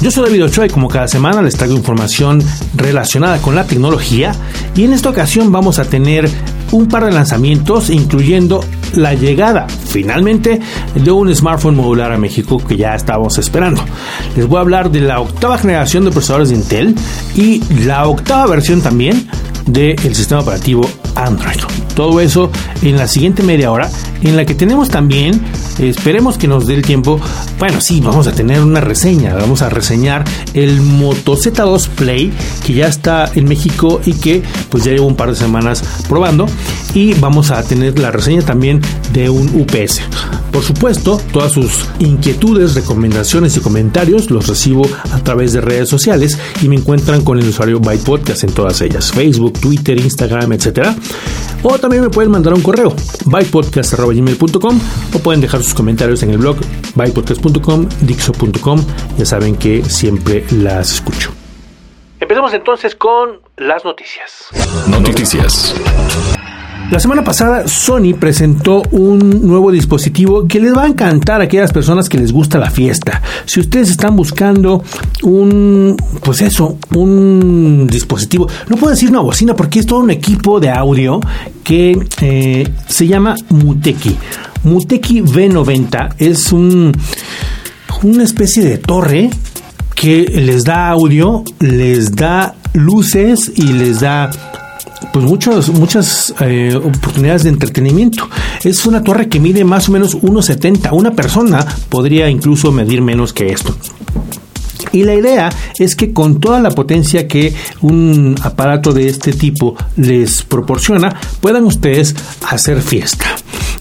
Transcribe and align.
Yo 0.00 0.10
soy 0.10 0.24
David 0.26 0.44
Ochoa 0.44 0.66
y 0.66 0.70
como 0.70 0.88
cada 0.88 1.08
semana 1.08 1.40
les 1.42 1.56
traigo 1.56 1.74
información 1.74 2.42
relacionada 2.74 3.38
con 3.38 3.54
la 3.54 3.64
tecnología 3.64 4.32
y 4.74 4.84
en 4.84 4.92
esta 4.92 5.10
ocasión 5.10 5.50
vamos 5.50 5.78
a 5.78 5.84
tener 5.84 6.28
un 6.72 6.88
par 6.88 7.04
de 7.04 7.12
lanzamientos 7.12 7.90
incluyendo 7.90 8.64
la 8.94 9.14
llegada 9.14 9.66
finalmente 9.68 10.60
de 10.94 11.10
un 11.10 11.34
smartphone 11.34 11.76
modular 11.76 12.12
a 12.12 12.18
México 12.18 12.58
que 12.58 12.76
ya 12.76 12.94
estábamos 12.94 13.38
esperando. 13.38 13.84
Les 14.36 14.46
voy 14.46 14.58
a 14.58 14.60
hablar 14.60 14.90
de 14.90 15.00
la 15.00 15.20
octava 15.20 15.56
generación 15.58 16.04
de 16.04 16.10
procesadores 16.10 16.50
de 16.50 16.56
Intel 16.56 16.94
y 17.36 17.62
la 17.84 18.06
octava 18.06 18.46
versión 18.46 18.80
también 18.80 19.28
del 19.66 20.14
sistema 20.14 20.40
operativo 20.40 20.88
Android. 21.14 21.83
Todo 21.94 22.20
eso 22.20 22.50
en 22.82 22.96
la 22.96 23.06
siguiente 23.06 23.42
media 23.42 23.70
hora, 23.70 23.90
en 24.22 24.36
la 24.36 24.44
que 24.44 24.54
tenemos 24.54 24.88
también, 24.88 25.40
esperemos 25.78 26.38
que 26.38 26.48
nos 26.48 26.66
dé 26.66 26.74
el 26.74 26.82
tiempo, 26.82 27.20
bueno, 27.58 27.80
sí, 27.80 28.00
vamos 28.00 28.26
a 28.26 28.32
tener 28.32 28.60
una 28.60 28.80
reseña, 28.80 29.34
vamos 29.34 29.62
a 29.62 29.68
reseñar 29.68 30.24
el 30.54 30.80
Moto 30.80 31.36
Z2 31.36 31.88
Play, 31.88 32.32
que 32.66 32.74
ya 32.74 32.88
está 32.88 33.30
en 33.34 33.46
México 33.46 34.00
y 34.04 34.14
que 34.14 34.42
pues 34.70 34.84
ya 34.84 34.92
llevo 34.92 35.06
un 35.06 35.16
par 35.16 35.30
de 35.30 35.36
semanas 35.36 35.84
probando, 36.08 36.46
y 36.94 37.14
vamos 37.14 37.50
a 37.50 37.62
tener 37.62 37.98
la 37.98 38.10
reseña 38.10 38.42
también 38.42 38.80
de 39.12 39.30
un 39.30 39.48
UPS. 39.54 40.00
Por 40.52 40.62
supuesto, 40.62 41.20
todas 41.32 41.50
sus 41.50 41.84
inquietudes, 41.98 42.74
recomendaciones 42.74 43.56
y 43.56 43.60
comentarios 43.60 44.30
los 44.30 44.46
recibo 44.46 44.86
a 45.10 45.18
través 45.18 45.52
de 45.52 45.60
redes 45.60 45.88
sociales 45.88 46.38
y 46.62 46.68
me 46.68 46.76
encuentran 46.76 47.22
con 47.22 47.40
el 47.40 47.48
usuario 47.48 47.80
Byte 47.80 48.04
Podcast 48.04 48.44
en 48.44 48.52
todas 48.52 48.80
ellas, 48.80 49.10
Facebook, 49.10 49.58
Twitter, 49.58 49.98
Instagram, 49.98 50.52
etcétera. 50.52 50.94
O 51.64 51.78
también 51.84 52.02
me 52.02 52.08
pueden 52.08 52.30
mandar 52.30 52.54
un 52.54 52.62
correo, 52.62 52.94
bytepodcast.gmail.com 53.26 54.80
o 55.14 55.18
pueden 55.18 55.42
dejar 55.42 55.62
sus 55.62 55.74
comentarios 55.74 56.22
en 56.22 56.30
el 56.30 56.38
blog 56.38 56.56
bytepodcast.com, 56.94 57.88
dixo.com. 58.00 58.82
Ya 59.18 59.26
saben 59.26 59.54
que 59.56 59.84
siempre 59.84 60.46
las 60.50 60.94
escucho. 60.94 61.30
Empecemos 62.20 62.54
entonces 62.54 62.94
con 62.94 63.38
las 63.58 63.84
noticias. 63.84 64.48
Noticias. 64.88 65.74
La 66.90 67.00
semana 67.00 67.24
pasada 67.24 67.66
Sony 67.66 68.14
presentó 68.18 68.82
un 68.92 69.46
nuevo 69.46 69.72
dispositivo 69.72 70.46
que 70.46 70.60
les 70.60 70.76
va 70.76 70.84
a 70.84 70.86
encantar 70.86 71.40
a 71.40 71.44
aquellas 71.44 71.72
personas 71.72 72.08
que 72.08 72.18
les 72.18 72.30
gusta 72.30 72.58
la 72.58 72.70
fiesta. 72.70 73.22
Si 73.46 73.58
ustedes 73.58 73.90
están 73.90 74.14
buscando 74.14 74.84
un, 75.22 75.96
pues 76.22 76.42
eso, 76.42 76.78
un 76.94 77.86
dispositivo, 77.90 78.48
no 78.68 78.76
puedo 78.76 78.92
decir 78.92 79.08
una 79.08 79.20
bocina 79.20 79.54
porque 79.56 79.80
es 79.80 79.86
todo 79.86 80.00
un 80.00 80.10
equipo 80.10 80.60
de 80.60 80.70
audio 80.70 81.20
que 81.64 81.98
eh, 82.20 82.68
se 82.86 83.06
llama 83.06 83.34
Muteki. 83.48 84.16
Muteki 84.64 85.22
V90 85.22 86.14
es 86.18 86.52
un, 86.52 86.92
una 88.02 88.24
especie 88.24 88.62
de 88.62 88.78
torre 88.78 89.30
que 89.94 90.24
les 90.24 90.64
da 90.64 90.90
audio, 90.90 91.44
les 91.60 92.14
da 92.14 92.54
luces 92.74 93.52
y 93.56 93.72
les 93.72 94.00
da 94.00 94.30
pues 95.12 95.24
muchos, 95.24 95.70
muchas 95.70 96.34
eh, 96.40 96.74
oportunidades 96.74 97.44
de 97.44 97.50
entretenimiento. 97.50 98.28
Es 98.62 98.86
una 98.86 99.02
torre 99.02 99.28
que 99.28 99.40
mide 99.40 99.64
más 99.64 99.88
o 99.88 99.92
menos 99.92 100.16
1,70. 100.16 100.90
Una 100.92 101.12
persona 101.12 101.64
podría 101.88 102.28
incluso 102.28 102.72
medir 102.72 103.02
menos 103.02 103.32
que 103.32 103.52
esto. 103.52 103.74
Y 104.92 105.02
la 105.02 105.14
idea 105.14 105.50
es 105.78 105.96
que 105.96 106.12
con 106.12 106.40
toda 106.40 106.60
la 106.60 106.70
potencia 106.70 107.26
que 107.26 107.52
un 107.80 108.36
aparato 108.42 108.92
de 108.92 109.08
este 109.08 109.32
tipo 109.32 109.76
les 109.96 110.42
proporciona, 110.42 111.18
puedan 111.40 111.64
ustedes 111.64 112.14
hacer 112.48 112.80
fiesta. 112.80 113.26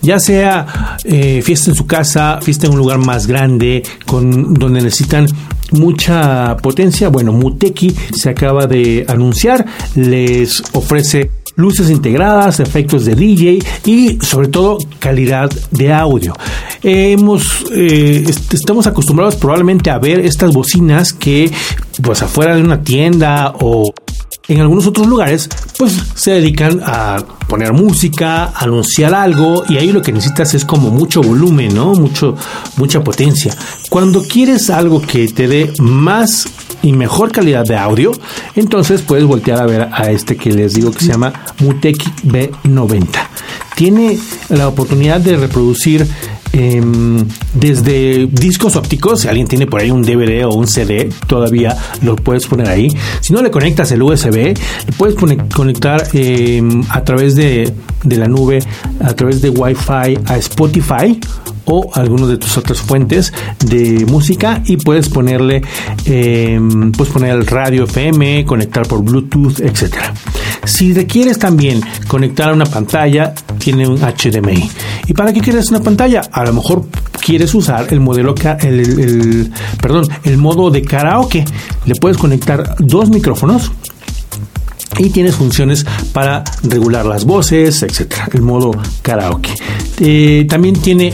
Ya 0.03 0.19
sea 0.19 0.97
eh, 1.03 1.41
fiesta 1.41 1.72
en 1.72 1.75
su 1.75 1.88
casa, 1.88 2.40
fiesta 2.41 2.68
en 2.68 2.74
un 2.74 2.78
lugar 2.78 3.00
más 3.00 3.25
grande, 3.25 3.81
con, 4.06 4.53
donde 4.53 4.81
necesitan 4.81 5.25
mucha 5.72 6.56
potencia. 6.58 7.09
Bueno, 7.09 7.31
Muteki 7.31 7.96
se 8.13 8.30
acaba 8.30 8.68
de 8.68 9.06
anunciar, 9.08 9.66
les 9.96 10.62
ofrece 10.74 11.31
luces 11.56 11.90
integradas, 11.90 12.59
efectos 12.59 13.06
de 13.06 13.16
DJ 13.16 13.59
y 13.86 14.18
sobre 14.22 14.47
todo 14.47 14.78
calidad 15.00 15.52
de 15.72 15.94
audio. 15.94 16.34
hemos, 16.81 17.66
eh, 17.72 18.25
estamos 18.52 18.88
acostumbrados 18.88 19.36
probablemente 19.36 19.90
a 19.90 20.00
ver 20.00 20.19
estas 20.19 20.52
bocinas 20.52 21.13
que 21.13 21.52
pues 22.02 22.22
afuera 22.24 22.56
de 22.56 22.62
una 22.62 22.81
tienda 22.81 23.53
o 23.59 23.94
en 24.48 24.59
algunos 24.59 24.86
otros 24.88 25.08
lugares, 25.08 25.50
pues 25.78 25.94
se 26.16 26.31
dedican 26.31 26.81
a 26.84 27.18
poner 27.48 27.72
música, 27.74 28.52
anunciar 28.56 29.14
algo 29.14 29.64
y 29.70 29.78
ahí 29.78 29.92
lo 29.92 30.02
que 30.02 30.12
necesitas 30.12 30.54
es 30.54 30.66
como 30.66 30.90
mucho 30.90 31.22
volumen, 31.22 31.74
¿no? 31.74 31.94
Mucho, 31.94 32.36
mucha 32.78 33.04
potencia. 33.04 33.56
Cuando 33.90 34.22
quieres 34.24 34.70
algo 34.70 35.02
que 35.02 35.28
te 35.28 35.48
dé 35.48 35.72
más 35.80 36.48
y 36.81 36.92
mejor 36.92 37.31
calidad 37.31 37.64
de 37.64 37.78
audio, 37.78 38.12
entonces 38.56 39.02
puedes 39.02 39.26
voltear 39.26 39.62
a 39.62 39.66
ver 39.66 39.90
a 39.92 40.12
este 40.12 40.36
que 40.36 40.52
les 40.52 40.74
digo 40.74 40.92
que 40.92 41.00
se 41.00 41.12
llama 41.12 41.31
Muteki 41.60 42.12
B90. 42.25 43.08
Tiene 43.75 44.20
la 44.50 44.68
oportunidad 44.68 45.22
de 45.22 45.38
reproducir 45.38 46.06
Em, 46.56 47.25
desde 47.56 48.28
discos 48.28 48.75
ópticos, 48.75 49.22
si 49.22 49.28
alguien 49.28 49.47
tiene 49.47 49.66
por 49.66 49.81
ahí 49.81 49.90
un 49.90 50.03
DVD 50.03 50.46
o 50.46 50.53
un 50.53 50.68
CD, 50.68 51.09
todavía 51.28 51.75
lo 52.03 52.16
puedes 52.16 52.46
poner 52.46 52.69
ahí. 52.69 52.90
Si 53.22 53.34
no 53.34 53.41
le 53.41 53.50
conectas 53.50 53.91
el 53.91 54.03
USB, 54.03 54.36
le 54.36 54.94
puedes 54.96 55.16
conectar 55.16 56.08
em, 56.13 56.84
a 56.90 57.03
través 57.03 57.36
de, 57.36 57.74
de 58.03 58.18
la 58.18 58.28
nube, 58.28 58.59
a 59.00 59.13
través 59.13 59.42
de 59.42 59.50
Wi-Fi 59.50 60.19
a 60.25 60.38
Spotify 60.38 61.19
o 61.66 61.90
algunos 61.94 62.29
de 62.29 62.38
tus 62.38 62.57
otras 62.57 62.79
fuentes 62.79 63.34
de 63.66 64.06
música 64.06 64.62
y 64.66 64.78
puedes 64.78 65.09
ponerle 65.09 65.62
eh, 66.06 66.59
puedes 66.96 67.13
poner 67.13 67.31
el 67.31 67.46
radio 67.46 67.84
FM 67.85 68.46
conectar 68.46 68.88
por 68.88 69.03
Bluetooth 69.03 69.59
etcétera 69.59 70.13
si 70.66 70.94
requieres 70.94 71.40
también 71.40 71.81
conectar 72.07 72.50
a 72.50 72.53
una 72.53 72.66
pantalla 72.66 73.34
tiene 73.57 73.88
un 73.88 74.00
HDMI 74.00 74.69
y 75.07 75.13
para 75.13 75.34
qué 75.34 75.41
quieres 75.41 75.69
una 75.69 75.81
pantalla 75.81 76.22
a 76.31 76.44
lo 76.44 76.53
mejor 76.53 76.85
quieres 77.24 77.53
usar 77.53 77.88
el 77.91 78.00
modelo 78.00 78.35
el, 78.62 79.51
perdón 79.81 80.07
el 80.24 80.38
modo 80.38 80.69
de 80.69 80.81
karaoke 80.81 81.45
le 81.85 81.95
puedes 81.95 82.18
conectar 82.18 82.75
dos 82.80 83.09
micrófonos 83.09 83.72
y 84.97 85.09
tienes 85.09 85.35
funciones 85.35 85.85
para 86.13 86.44
regular 86.63 87.06
las 87.06 87.25
voces, 87.25 87.84
etcétera. 87.84 88.30
El 88.34 88.41
modo 88.41 88.72
karaoke. 89.01 89.50
Eh, 90.00 90.45
también 90.47 90.75
tiene 90.75 91.13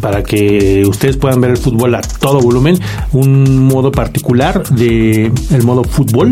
para 0.00 0.22
que 0.22 0.84
ustedes 0.86 1.16
puedan 1.16 1.40
ver 1.40 1.52
el 1.52 1.56
fútbol 1.56 1.94
a 1.94 2.00
todo 2.00 2.40
volumen, 2.40 2.78
un 3.12 3.66
modo 3.66 3.90
particular 3.90 4.68
de 4.68 5.32
el 5.50 5.62
modo 5.62 5.84
fútbol. 5.84 6.30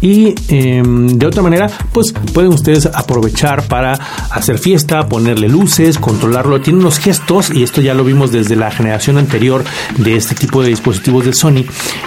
Y 0.00 0.34
em, 0.48 1.18
de 1.18 1.26
otra 1.26 1.42
manera 1.42 1.68
pues 1.92 2.14
pueden 2.32 2.52
ustedes 2.52 2.86
aprovechar 2.86 3.66
para 3.66 3.94
hacer 4.30 4.58
fiesta, 4.58 5.08
ponerle 5.08 5.48
luces, 5.48 5.98
controlarlo, 5.98 6.60
tiene 6.60 6.78
unos 6.78 6.98
gestos 6.98 7.50
y 7.50 7.62
esto 7.62 7.80
ya 7.80 7.94
lo 7.94 8.04
vimos 8.04 8.30
desde 8.30 8.54
la 8.54 8.70
generación 8.70 9.18
anterior 9.18 9.64
de 9.96 10.16
este 10.16 10.34
tipo 10.34 10.62
de 10.62 10.68
dispositivos 10.68 11.24
de 11.24 11.32
Sony 11.32 11.64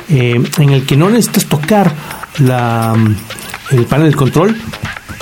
em, 0.10 0.46
en 0.58 0.70
el 0.70 0.86
que 0.86 0.96
no 0.96 1.10
necesitas 1.10 1.46
tocar 1.46 1.92
la, 2.40 2.96
el 3.72 3.86
panel 3.86 4.12
de 4.12 4.18
control 4.18 4.56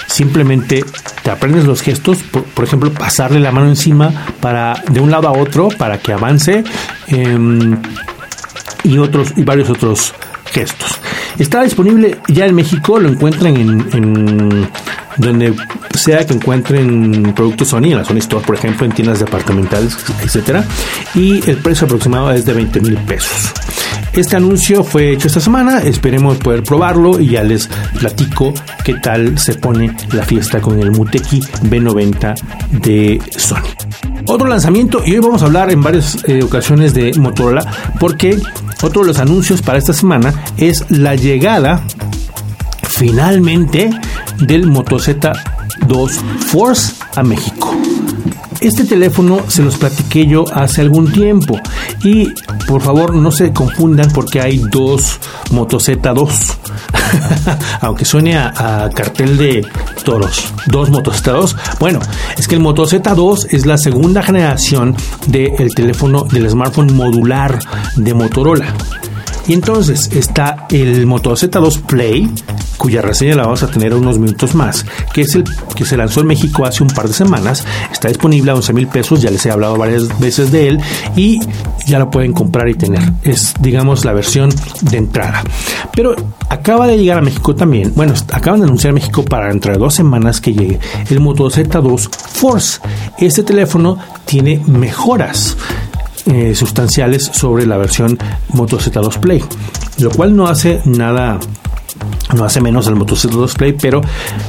simplemente 0.08 0.84
te 1.24 1.32
aprendes 1.32 1.66
los 1.66 1.82
gestos, 1.82 2.20
por, 2.54 2.64
ejemplo, 2.64 2.92
pasarle 2.92 3.40
la 3.40 3.52
mano 3.52 3.68
encima 3.68 4.12
para 4.42 4.82
de 4.92 5.00
un 5.00 5.12
lado 5.12 5.28
a 5.28 5.32
otro 5.32 5.70
para 5.70 6.00
que 6.00 6.14
avance 6.14 6.64
em, 7.08 7.78
y 8.84 8.98
otros 8.98 9.34
y 9.36 9.44
varios 9.44 9.70
otros 9.70 10.14
gestos. 10.52 11.00
Está 11.38 11.64
disponible 11.64 12.18
ya 12.28 12.46
en 12.46 12.56
México, 12.56 13.00
lo 13.00 13.10
encuentran 13.10 13.56
en, 13.56 14.68
donde 15.18 15.54
sea 15.94 16.26
que 16.26 16.34
encuentren 16.34 17.34
productos 17.36 17.70
Sony, 17.70 17.86
en 17.86 17.98
la 17.98 18.06
Sony 18.06 18.18
Store, 18.18 18.46
por 18.46 18.56
ejemplo, 18.56 18.86
en 18.86 18.92
tiendas 18.92 19.20
departamentales, 19.20 19.98
etcétera, 20.24 20.66
y 21.14 21.50
el 21.50 21.58
precio 21.58 21.86
aproximado 21.86 22.32
es 22.32 22.46
de 22.46 22.54
20 22.54 22.82
mil 22.82 22.98
pesos. 22.98 23.54
Este 24.14 24.36
anuncio 24.36 24.84
fue 24.84 25.14
hecho 25.14 25.28
esta 25.28 25.40
semana, 25.40 25.80
esperemos 25.80 26.38
poder 26.38 26.64
probarlo 26.64 27.20
y 27.20 27.30
ya 27.30 27.44
les 27.44 27.68
platico 28.00 28.54
qué 28.84 28.96
tal 28.96 29.38
se 29.38 29.54
pone 29.56 29.96
la 30.14 30.24
fiesta 30.24 30.60
con 30.60 30.80
el 30.80 30.92
Muteki 30.92 31.40
B90 31.40 32.36
de 32.82 33.22
Sony. 33.38 33.70
Otro 34.26 34.48
lanzamiento, 34.48 35.02
y 35.06 35.14
hoy 35.14 35.20
vamos 35.20 35.42
a 35.42 35.46
hablar 35.46 35.72
en 35.72 35.82
varias 35.82 36.18
eh, 36.28 36.44
ocasiones 36.44 36.94
de 36.94 37.14
Motorola, 37.14 37.66
porque 38.00 38.40
otro 38.82 39.02
de 39.02 39.08
los 39.08 39.20
anuncios 39.20 39.62
para 39.62 39.78
esta 39.78 39.94
semana 39.94 40.34
es 40.58 40.86
la 40.90 41.16
llegada 41.16 41.84
finalmente 42.88 43.90
del 44.40 44.68
Moto 44.68 45.00
Z2 45.80 46.10
Force 46.48 46.94
a 47.16 47.24
México. 47.24 47.76
Este 48.62 48.84
teléfono 48.84 49.40
se 49.48 49.64
los 49.64 49.78
platiqué 49.78 50.28
yo 50.28 50.44
hace 50.54 50.82
algún 50.82 51.12
tiempo 51.14 51.58
y 52.04 52.34
por 52.68 52.82
favor 52.82 53.16
no 53.16 53.32
se 53.32 53.54
confundan 53.54 54.12
porque 54.12 54.42
hay 54.42 54.58
dos 54.58 55.18
Moto 55.52 55.78
Z2. 55.78 56.30
Aunque 57.82 58.04
suene 58.04 58.38
a, 58.38 58.90
cartel 58.94 59.38
de 59.38 59.66
toros, 60.04 60.54
dos 60.68 60.90
Moto 60.90 61.12
Z2. 61.12 61.56
Bueno, 61.80 62.00
es 62.38 62.50
que 62.50 62.56
el 62.56 62.62
Moto 62.62 62.84
Z2 62.84 63.48
es 63.52 63.66
la 63.66 63.78
segunda 63.78 64.22
generación 64.24 64.96
del 65.28 65.74
teléfono 65.74 66.24
del 66.26 66.50
smartphone 66.50 66.94
modular 66.94 67.60
de 67.96 68.14
Motorola. 68.14 68.74
Y 69.48 69.54
entonces 69.54 70.12
está 70.14 70.68
el 70.70 71.08
Moto 71.08 71.32
Z2 71.32 71.82
Play, 71.84 72.30
cuya 72.80 73.02
reseña 73.02 73.36
la 73.36 73.44
vamos 73.44 73.62
a 73.62 73.68
tener 73.68 73.94
unos 73.94 74.18
minutos 74.18 74.56
más, 74.56 74.86
que 75.14 75.22
es 75.22 75.36
el 75.36 75.44
que 75.76 75.86
se 75.86 75.98
lanzó 75.98 76.22
en 76.22 76.28
México 76.28 76.66
hace 76.66 76.82
un 76.82 76.90
par 76.90 77.08
de 77.08 77.14
semanas. 77.14 77.66
Está 77.92 78.08
disponible 78.08 78.50
a 78.50 78.56
11 78.56 78.74
mil 78.74 78.88
pesos, 78.88 79.22
ya 79.22 79.30
les 79.30 79.46
he 79.46 79.52
hablado 79.52 79.78
varias 79.78 80.18
veces 80.20 80.52
de 80.52 80.70
él 80.70 80.80
y 81.16 81.40
ya 81.86 82.00
lo 82.00 82.10
pueden 82.10 82.34
comprar 82.34 82.70
y 82.70 82.76
tener. 82.76 83.04
Es, 83.22 83.54
digamos, 83.60 84.06
la 84.06 84.14
versión 84.14 84.50
de 84.82 84.98
entrada. 84.98 85.44
Pero 85.94 86.16
acaba 86.50 86.88
de 86.88 86.98
llegar 86.98 87.20
a 87.20 87.22
México 87.22 87.54
también, 87.54 87.94
bueno, 87.96 88.14
acaban 88.32 88.62
de 88.62 88.66
anunciar 88.66 88.92
a 88.92 88.96
México 88.96 89.24
para 89.24 89.50
dentro 89.50 89.74
de 89.74 89.78
dos 89.78 89.94
semanas 89.94 90.40
que 90.40 90.54
llegue 90.54 90.80
el 91.10 91.20
Moto 91.20 91.50
Z2 91.50 92.10
Force. 92.10 92.80
Este 93.18 93.44
teléfono 93.44 93.98
tiene 94.26 94.64
mejoras 94.68 95.58
eh, 96.26 96.56
sustanciales 96.56 97.30
sobre 97.34 97.66
la 97.66 97.78
versión 97.78 98.18
Moto 98.54 98.78
Z2 98.78 99.20
Play, 99.20 99.44
lo 100.00 100.12
cual 100.12 100.36
no 100.36 100.48
hace 100.48 100.82
nada 100.86 101.40
no 102.36 102.46
hace 102.46 102.62
menos 102.62 102.88
el 102.88 102.96
Moto 102.96 103.16
Z2 103.16 103.54
Play, 103.56 103.74
pero 103.74 104.02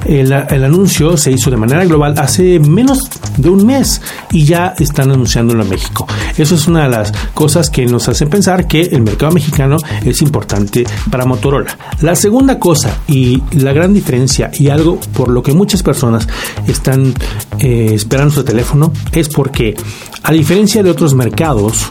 el, 0.07 0.33
anuncio 0.33 1.17
se 1.17 1.33
hizo 1.33 1.51
de 1.51 1.57
manera 1.57 1.85
global 1.85 2.15
hace 2.19 2.59
menos 2.61 3.11
de 3.37 3.49
un 3.49 3.67
mes 3.67 4.01
y 4.31 4.45
ya 4.45 4.75
están 4.79 5.11
anunciándolo 5.11 5.63
en 5.63 5.71
México. 5.71 6.07
Eso 6.37 6.55
es 6.55 6.67
una 6.69 6.85
de 6.85 6.91
las 6.91 7.13
cosas 7.35 7.71
que 7.71 7.87
nos 7.87 8.09
hacen 8.09 8.29
pensar 8.29 8.67
que 8.67 8.83
el 8.83 9.03
mercado 9.03 9.33
mexicano 9.33 9.79
es 10.05 10.23
importante 10.23 10.85
para 11.11 11.25
Motorola. 11.25 11.77
La 12.03 12.15
segunda 12.15 12.59
cosa 12.59 12.99
y 13.09 13.43
la 13.53 13.73
gran 13.73 13.95
diferencia 13.95 14.51
y 14.59 14.69
algo 14.69 14.99
por 15.15 15.31
lo 15.31 15.43
que 15.43 15.53
muchas 15.53 15.83
personas 15.83 16.29
están 16.67 17.15
eh, 17.59 17.93
esperando 17.95 18.35
su 18.35 18.45
teléfono 18.45 18.93
es 19.13 19.29
porque 19.29 19.75
a 20.23 20.33
diferencia 20.33 20.83
de 20.83 20.91
otros 20.91 21.15
mercados, 21.15 21.87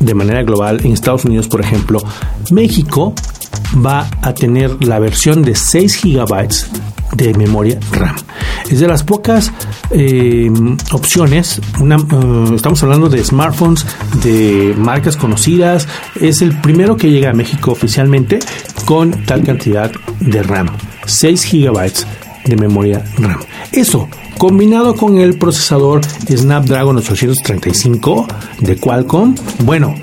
de 0.00 0.14
manera 0.14 0.42
global, 0.42 0.80
en 0.84 0.92
Estados 0.92 1.24
Unidos, 1.24 1.48
por 1.48 1.60
ejemplo, 1.60 2.00
México 2.50 3.14
va 3.84 4.08
a 4.22 4.34
tener 4.34 4.84
la 4.84 4.98
versión 4.98 5.42
de 5.42 5.54
6 5.54 6.00
GB 6.02 6.48
de 7.12 7.34
memoria 7.34 7.78
RAM. 7.92 8.16
Es 8.70 8.80
de 8.80 8.88
las 8.88 9.02
pocas 9.02 9.52
eh, 9.90 10.50
opciones, 10.92 11.58
eh, 11.58 12.54
estamos 12.54 12.82
hablando 12.82 13.08
de 13.08 13.22
smartphones 13.22 13.86
de 14.22 14.74
marcas 14.76 15.16
conocidas, 15.16 15.86
es 16.20 16.42
el 16.42 16.58
primero 16.60 16.96
que 16.96 17.10
llega 17.10 17.30
a 17.30 17.34
México 17.34 17.72
oficialmente 17.72 18.38
con 18.84 19.24
tal 19.24 19.44
cantidad 19.44 19.90
de 20.20 20.42
RAM, 20.42 20.68
6 21.06 21.48
GB 21.52 21.92
de 22.46 22.56
memoria 22.56 23.04
RAM. 23.18 23.40
Eso 23.72 24.08
combinado 24.38 24.94
con 24.94 25.18
el 25.18 25.38
procesador 25.38 26.04
Snapdragon 26.04 26.96
835 26.96 28.26
de 28.60 28.76
Qualcomm, 28.76 29.34
bueno, 29.60 29.94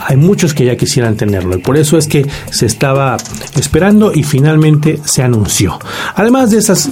hay 0.00 0.16
muchos 0.16 0.54
que 0.54 0.64
ya 0.64 0.76
quisieran 0.76 1.16
tenerlo 1.16 1.56
y 1.56 1.58
por 1.58 1.76
eso 1.76 1.98
es 1.98 2.06
que 2.06 2.26
se 2.50 2.66
estaba 2.66 3.16
esperando 3.56 4.12
y 4.14 4.22
finalmente 4.22 5.00
se 5.04 5.22
anunció. 5.22 5.78
Además 6.14 6.50
de 6.50 6.58
esas 6.58 6.90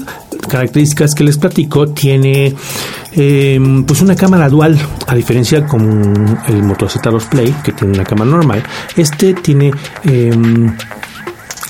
características 0.48 1.14
que 1.14 1.24
les 1.24 1.38
platico, 1.38 1.88
tiene 1.88 2.54
em, 3.12 3.84
pues 3.84 4.00
una 4.00 4.14
cámara 4.14 4.48
dual, 4.48 4.78
a 5.06 5.14
diferencia 5.14 5.66
con 5.66 6.38
el 6.48 6.62
Moto 6.62 6.86
Z2 6.86 7.28
Play, 7.28 7.54
que 7.64 7.72
tiene 7.72 7.94
una 7.94 8.04
cámara 8.04 8.30
normal. 8.30 8.62
Este 8.96 9.34
tiene 9.34 9.72
em, 10.04 10.74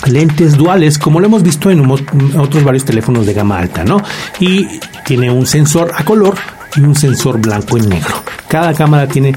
lentes 0.05 0.55
duales, 0.55 0.97
como 0.97 1.19
lo 1.19 1.27
hemos 1.27 1.43
visto 1.43 1.71
en 1.71 1.89
otros 1.89 2.63
varios 2.63 2.85
teléfonos 2.85 3.25
de 3.25 3.33
gama 3.33 3.57
alta, 3.57 3.83
¿no? 3.83 4.01
Y 4.39 4.67
tiene 5.05 5.31
un 5.31 5.45
sensor 5.45 5.91
a 5.95 6.03
color 6.03 6.35
y 6.75 6.81
un 6.81 6.95
sensor 6.95 7.39
blanco 7.39 7.77
y 7.77 7.81
negro. 7.81 8.15
Cada 8.47 8.73
cámara 8.73 9.07
tiene, 9.07 9.33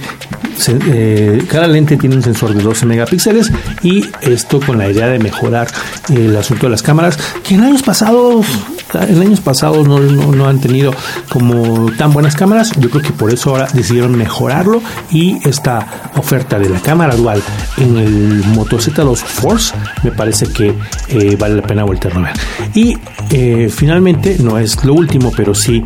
eh, 0.69 1.43
cada 1.49 1.67
lente 1.67 1.97
tiene 1.97 2.17
un 2.17 2.23
sensor 2.23 2.55
de 2.55 2.63
12 2.63 2.87
megapíxeles 2.87 3.51
y 3.83 4.05
esto 4.23 4.61
con 4.61 4.79
la 4.79 4.91
idea 4.91 5.09
de 5.09 5.19
mejorar 5.19 5.69
el 6.09 6.37
asunto 6.37 6.67
de 6.67 6.71
las 6.71 6.83
cámaras, 6.83 7.19
que 7.43 7.55
en 7.55 7.63
años 7.63 7.83
pasados 7.83 8.47
en 8.95 9.21
años 9.21 9.41
pasados 9.41 9.87
no, 9.87 10.49
han 10.49 10.61
tenido 10.61 10.93
como 11.29 11.91
tan 11.93 12.13
buenas 12.13 12.35
cámaras. 12.35 12.73
Yo 12.79 12.91
creo 12.91 13.03
que 13.03 13.13
por 13.13 13.33
eso 13.33 13.51
ahora 13.51 13.69
decidieron 13.73 14.17
mejorarlo 14.17 14.83
y 15.11 15.37
esta 15.49 16.11
oferta 16.17 16.59
de 16.59 16.69
la 16.69 16.81
cámara 16.81 17.15
dual 17.15 17.43
en 17.77 17.97
el 17.97 18.45
Moto 18.47 18.79
Z2 18.79 19.17
Force 19.17 19.75
me 20.03 20.11
parece 20.11 20.47
que 20.47 20.75
eh, 21.09 21.37
vale 21.39 21.57
la 21.57 21.63
pena 21.63 21.85
volver 21.85 22.17
a 22.17 22.19
ver. 22.21 22.33
Y 22.75 22.97
eh, 23.31 23.71
finalmente, 23.73 24.37
no 24.41 24.59
es 24.59 24.85
lo 24.85 24.95
último, 24.95 25.33
pero 25.37 25.55
sí 25.55 25.85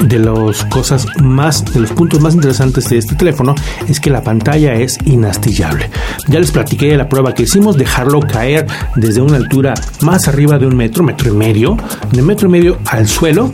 de 0.00 0.18
las 0.18 0.64
cosas 0.66 1.06
más, 1.20 1.64
de 1.72 1.80
los 1.80 1.90
puntos 1.92 2.20
más 2.20 2.34
interesantes 2.34 2.88
de 2.88 2.98
este 2.98 3.14
teléfono 3.14 3.54
es 3.88 4.00
que 4.00 4.10
la 4.10 4.22
pantalla 4.22 4.74
es 4.74 4.98
inastillable. 5.04 5.90
Ya 6.28 6.40
les 6.40 6.50
platiqué 6.50 6.86
de 6.86 6.96
la 6.96 7.08
prueba 7.08 7.34
que 7.34 7.44
hicimos, 7.44 7.76
dejarlo 7.76 8.20
caer 8.20 8.66
desde 8.96 9.20
una 9.20 9.36
altura 9.36 9.74
más 10.00 10.28
arriba 10.28 10.58
de 10.58 10.66
un 10.66 10.76
metro, 10.76 11.04
metro 11.04 11.32
y 11.32 11.36
medio, 11.36 11.76
de 12.12 12.22
metro 12.22 12.48
y 12.48 12.52
medio 12.52 12.78
al 12.86 13.06
suelo, 13.08 13.52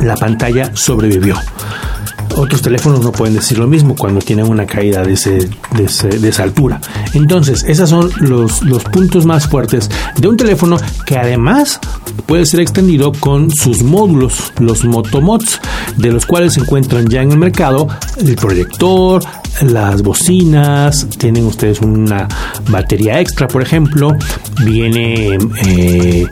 la 0.00 0.16
pantalla 0.16 0.70
sobrevivió. 0.74 1.36
Otros 2.36 2.62
teléfonos 2.62 3.00
no 3.00 3.12
pueden 3.12 3.34
decir 3.34 3.58
lo 3.58 3.66
mismo 3.66 3.94
cuando 3.96 4.20
tienen 4.20 4.48
una 4.48 4.66
caída 4.66 5.02
de, 5.02 5.14
de, 5.76 6.28
esa 6.28 6.42
altura. 6.42 6.80
Entonces, 7.14 7.64
esos 7.64 7.90
son 7.90 8.10
los, 8.20 8.62
los 8.62 8.84
puntos 8.84 9.26
más 9.26 9.46
fuertes 9.48 9.90
de 10.16 10.28
un 10.28 10.36
teléfono 10.36 10.76
que 11.06 11.18
además 11.18 11.80
puede 12.26 12.46
ser 12.46 12.60
extendido 12.60 13.12
con 13.12 13.50
sus 13.50 13.82
módulos, 13.82 14.52
los 14.58 14.84
Motomods, 14.84 15.60
de 15.96 16.12
los 16.12 16.26
cuales 16.26 16.54
se 16.54 16.60
encuentran 16.60 17.08
ya 17.08 17.22
en 17.22 17.32
el 17.32 17.38
mercado 17.38 17.88
el 18.18 18.36
proyector, 18.36 19.22
las 19.62 20.02
bocinas, 20.02 21.06
tienen 21.18 21.46
ustedes 21.46 21.80
una 21.80 22.28
batería 22.68 23.20
extra, 23.20 23.48
por 23.48 23.62
ejemplo, 23.62 24.16
viene 24.64 25.38
eh, 25.66 26.26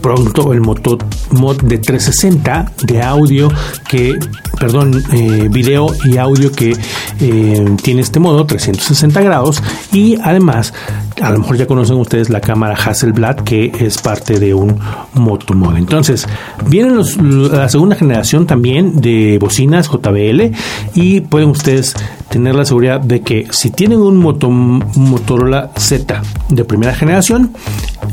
pronto 0.00 0.52
el 0.52 0.60
moto, 0.60 0.98
mod 1.32 1.60
de 1.62 1.78
360 1.78 2.72
de 2.82 3.02
audio 3.02 3.48
que, 3.88 4.18
perdón, 4.58 5.02
eh, 5.12 5.48
video 5.50 5.88
y 6.04 6.16
audio 6.16 6.52
que 6.52 6.76
eh, 7.20 7.76
tiene 7.82 8.00
este 8.00 8.20
modo 8.20 8.46
360 8.46 9.20
grados 9.20 9.62
y 9.92 10.16
además 10.22 10.72
a 11.20 11.30
lo 11.30 11.40
mejor 11.40 11.56
ya 11.56 11.66
conocen 11.66 11.96
ustedes 11.96 12.30
la 12.30 12.40
cámara 12.40 12.74
Hasselblad 12.74 13.36
que 13.36 13.72
es 13.78 13.98
parte 13.98 14.38
de 14.38 14.54
un 14.54 14.78
moto 15.14 15.54
mod. 15.54 15.76
Entonces, 15.76 16.26
vienen 16.66 16.98
la 17.52 17.68
segunda 17.68 17.96
generación 17.96 18.46
también 18.46 19.00
de 19.00 19.38
bocinas 19.38 19.88
JBL 19.88 20.54
y 20.94 21.20
pueden 21.20 21.50
ustedes 21.50 21.94
tener 22.30 22.54
la 22.54 22.64
seguridad 22.64 23.00
de 23.00 23.20
que 23.20 23.46
si 23.50 23.70
tienen 23.70 24.00
un, 24.00 24.16
moto, 24.16 24.50
Motorola 24.50 25.72
Z 25.76 26.22
de 26.48 26.64
primera 26.64 26.94
generación, 26.94 27.52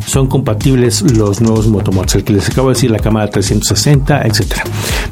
son 0.05 0.27
compatibles 0.27 1.01
los 1.17 1.41
nuevos 1.41 1.67
Motomods, 1.67 2.15
el 2.15 2.24
que 2.24 2.33
les 2.33 2.50
acabo 2.50 2.69
de 2.69 2.75
decir, 2.75 2.91
la 2.91 3.00
cámara 3.07 3.29
360, 3.29 4.23
etcétera. 4.23 4.63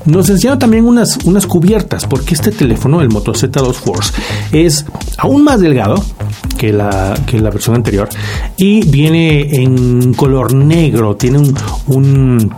Nos 0.03 0.29
enseñaron 0.29 0.59
también 0.59 0.85
unas, 0.85 1.17
unas 1.23 1.47
cubiertas, 1.47 2.05
porque 2.05 2.33
este 2.33 2.51
teléfono, 2.51 2.99
el 2.99 3.07
Moto 3.09 3.31
Z2 3.31 3.73
Force, 3.73 4.13
es 4.51 4.85
aún 5.17 5.45
más 5.45 5.61
delgado 5.61 6.03
que 6.57 6.73
la, 6.73 7.17
que 7.25 7.39
la 7.39 7.49
versión 7.49 7.75
anterior 7.77 8.09
y 8.57 8.85
viene 8.85 9.61
en 9.61 10.13
color 10.13 10.53
negro, 10.53 11.15
tiene 11.15 11.39
un 11.87 12.53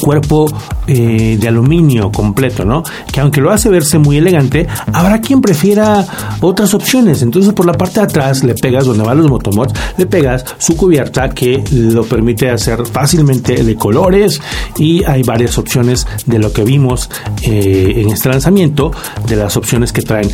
cuerpo 0.00 0.46
eh, 0.86 1.36
de 1.40 1.48
aluminio 1.48 2.10
completo, 2.10 2.64
¿no? 2.64 2.82
Que 3.12 3.20
aunque 3.20 3.40
lo 3.40 3.50
hace 3.50 3.68
verse 3.68 3.98
muy 3.98 4.16
elegante, 4.16 4.66
habrá 4.92 5.20
quien 5.20 5.40
prefiera 5.40 6.06
otras 6.40 6.74
opciones. 6.74 7.22
Entonces 7.22 7.52
por 7.52 7.66
la 7.66 7.74
parte 7.74 8.00
de 8.00 8.06
atrás 8.06 8.42
le 8.44 8.54
pegas 8.54 8.86
donde 8.86 9.04
van 9.04 9.18
los 9.18 9.28
motomods, 9.28 9.74
le 9.96 10.06
pegas 10.06 10.44
su 10.58 10.76
cubierta 10.76 11.30
que 11.30 11.62
lo 11.72 12.04
permite 12.04 12.50
hacer 12.50 12.86
fácilmente 12.86 13.62
de 13.62 13.74
colores 13.76 14.40
y 14.78 15.04
hay 15.04 15.22
varias 15.22 15.58
opciones 15.58 16.06
de 16.26 16.38
lo 16.38 16.52
que 16.52 16.64
vimos 16.64 17.10
eh, 17.42 17.92
en 17.96 18.10
este 18.10 18.28
lanzamiento, 18.28 18.90
de 19.26 19.36
las 19.36 19.56
opciones 19.56 19.92
que 19.92 20.02
traen 20.02 20.30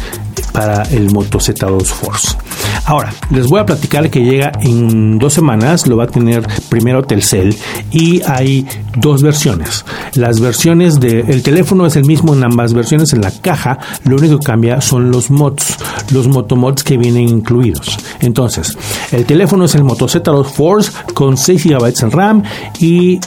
para 0.52 0.82
el 0.84 1.10
Moto 1.10 1.38
Z2 1.38 1.84
Force. 1.84 2.36
Ahora, 2.84 3.12
les 3.30 3.46
voy 3.46 3.60
a 3.60 3.66
platicar 3.66 4.08
que 4.10 4.20
llega 4.20 4.52
en 4.60 5.18
dos 5.18 5.34
semanas, 5.34 5.86
lo 5.86 5.96
va 5.96 6.04
a 6.04 6.06
tener 6.06 6.46
primero 6.68 7.02
Telcel 7.02 7.56
y 7.90 8.22
hay 8.22 8.66
dos 8.96 9.22
versiones. 9.22 9.84
Las 10.14 10.40
versiones 10.40 11.00
del 11.00 11.42
teléfono 11.42 11.86
es 11.86 11.96
el 11.96 12.04
mismo 12.04 12.34
en 12.34 12.44
ambas 12.44 12.74
versiones 12.74 13.12
en 13.12 13.22
la 13.22 13.30
caja, 13.30 13.78
lo 14.04 14.16
único 14.16 14.38
que 14.38 14.46
cambia 14.46 14.80
son 14.80 15.10
los 15.10 15.30
mods, 15.30 15.76
los 16.12 16.28
motomods 16.28 16.84
que 16.84 16.96
vienen 16.96 17.28
incluidos. 17.28 17.98
Entonces, 18.20 18.78
el 19.10 19.26
teléfono 19.26 19.64
es 19.64 19.74
el 19.74 19.84
Moto 19.84 20.06
Z2 20.06 20.44
Force 20.44 20.92
con 21.12 21.36
6 21.36 21.64
GB 21.64 21.92
en 22.02 22.10
RAM 22.10 22.42
y 22.78 23.20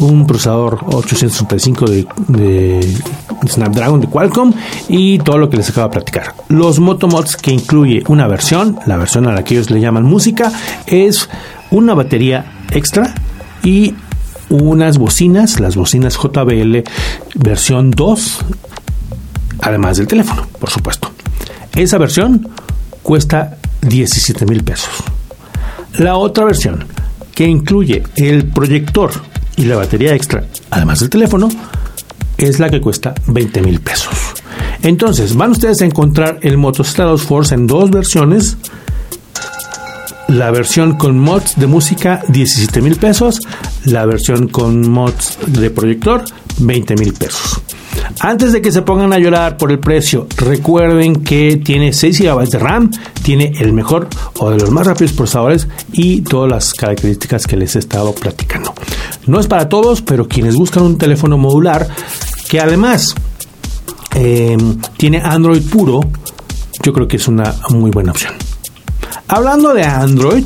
un 0.00 0.26
procesador 0.26 0.78
835 0.86 1.86
de, 1.86 2.06
de, 2.28 2.98
Snapdragon 3.46 4.00
de 4.00 4.06
Qualcomm 4.06 4.52
y 4.88 5.18
todo 5.18 5.38
lo 5.38 5.50
que 5.50 5.56
les 5.56 5.70
acabo 5.70 5.88
de 5.88 5.92
platicar. 5.94 6.34
Los 6.48 6.78
Motomods 6.78 7.36
que 7.36 7.52
incluye 7.52 8.02
una 8.08 8.26
versión, 8.28 8.78
la 8.86 8.96
versión 8.96 9.26
a 9.26 9.32
la 9.32 9.44
que 9.44 9.54
ellos 9.54 9.70
le 9.70 9.80
llaman 9.80 10.04
música, 10.04 10.52
es 10.86 11.28
una 11.70 11.94
batería 11.94 12.64
extra 12.70 13.14
y 13.62 13.94
unas 14.48 14.98
bocinas, 14.98 15.60
las 15.60 15.76
bocinas 15.76 16.16
JBL 16.16 16.82
versión 17.34 17.90
2, 17.90 18.38
además 19.60 19.96
del 19.96 20.06
teléfono, 20.06 20.46
por 20.58 20.70
supuesto. 20.70 21.10
Esa 21.74 21.98
versión 21.98 22.48
cuesta 23.02 23.56
17 23.80 24.46
mil 24.46 24.62
pesos. 24.62 24.90
La 25.98 26.16
otra 26.16 26.44
versión, 26.44 26.84
que 27.34 27.46
incluye 27.46 28.02
el 28.16 28.46
proyector 28.46 29.10
y 29.56 29.64
la 29.64 29.76
batería 29.76 30.14
extra, 30.14 30.44
además 30.70 31.00
del 31.00 31.10
teléfono, 31.10 31.48
es 32.38 32.58
la 32.58 32.70
que 32.70 32.80
cuesta 32.80 33.14
20 33.26 33.62
mil 33.62 33.80
pesos. 33.80 34.14
Entonces, 34.82 35.36
van 35.36 35.52
ustedes 35.52 35.80
a 35.82 35.84
encontrar 35.84 36.38
el 36.42 36.58
Moto 36.58 36.82
Z2 36.82 37.18
Force 37.18 37.54
en 37.54 37.66
dos 37.66 37.90
versiones. 37.90 38.56
La 40.28 40.50
versión 40.50 40.96
con 40.96 41.18
mods 41.18 41.54
de 41.56 41.66
música, 41.66 42.22
17 42.28 42.80
mil 42.80 42.96
pesos. 42.96 43.38
La 43.84 44.06
versión 44.06 44.48
con 44.48 44.90
mods 44.90 45.38
de 45.46 45.70
proyector, 45.70 46.24
20 46.58 46.96
mil 46.96 47.12
pesos. 47.12 47.62
Antes 48.20 48.52
de 48.52 48.60
que 48.60 48.72
se 48.72 48.82
pongan 48.82 49.12
a 49.12 49.18
llorar 49.18 49.56
por 49.56 49.70
el 49.70 49.78
precio, 49.78 50.26
recuerden 50.36 51.22
que 51.22 51.56
tiene 51.56 51.92
6 51.92 52.20
GB 52.20 52.48
de 52.48 52.58
RAM, 52.58 52.90
tiene 53.22 53.52
el 53.60 53.72
mejor 53.72 54.08
o 54.38 54.50
de 54.50 54.58
los 54.58 54.70
más 54.70 54.86
rápidos 54.86 55.12
procesadores 55.12 55.68
y 55.92 56.22
todas 56.22 56.50
las 56.50 56.74
características 56.74 57.46
que 57.46 57.56
les 57.56 57.76
he 57.76 57.78
estado 57.78 58.14
platicando. 58.14 58.74
No 59.26 59.40
es 59.40 59.46
para 59.46 59.68
todos, 59.68 60.02
pero 60.02 60.26
quienes 60.26 60.56
buscan 60.56 60.82
un 60.82 60.98
teléfono 60.98 61.38
modular 61.38 61.88
que 62.48 62.60
además 62.60 63.14
eh, 64.14 64.56
tiene 64.96 65.20
Android 65.22 65.62
puro, 65.62 66.00
yo 66.82 66.92
creo 66.92 67.08
que 67.08 67.16
es 67.16 67.28
una 67.28 67.54
muy 67.70 67.90
buena 67.90 68.12
opción. 68.12 68.34
Hablando 69.28 69.72
de 69.72 69.84
Android, 69.84 70.44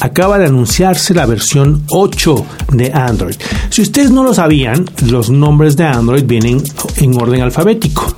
acaba 0.00 0.38
de 0.38 0.46
anunciarse 0.46 1.14
la 1.14 1.26
versión 1.26 1.84
8 1.88 2.46
de 2.72 2.92
Android. 2.92 3.36
Si 3.70 3.82
ustedes 3.82 4.10
no 4.10 4.22
lo 4.22 4.34
sabían, 4.34 4.84
los 5.06 5.30
nombres 5.30 5.76
de 5.76 5.84
Android 5.84 6.24
vienen 6.24 6.62
en 6.96 7.20
orden 7.20 7.42
alfabético. 7.42 8.14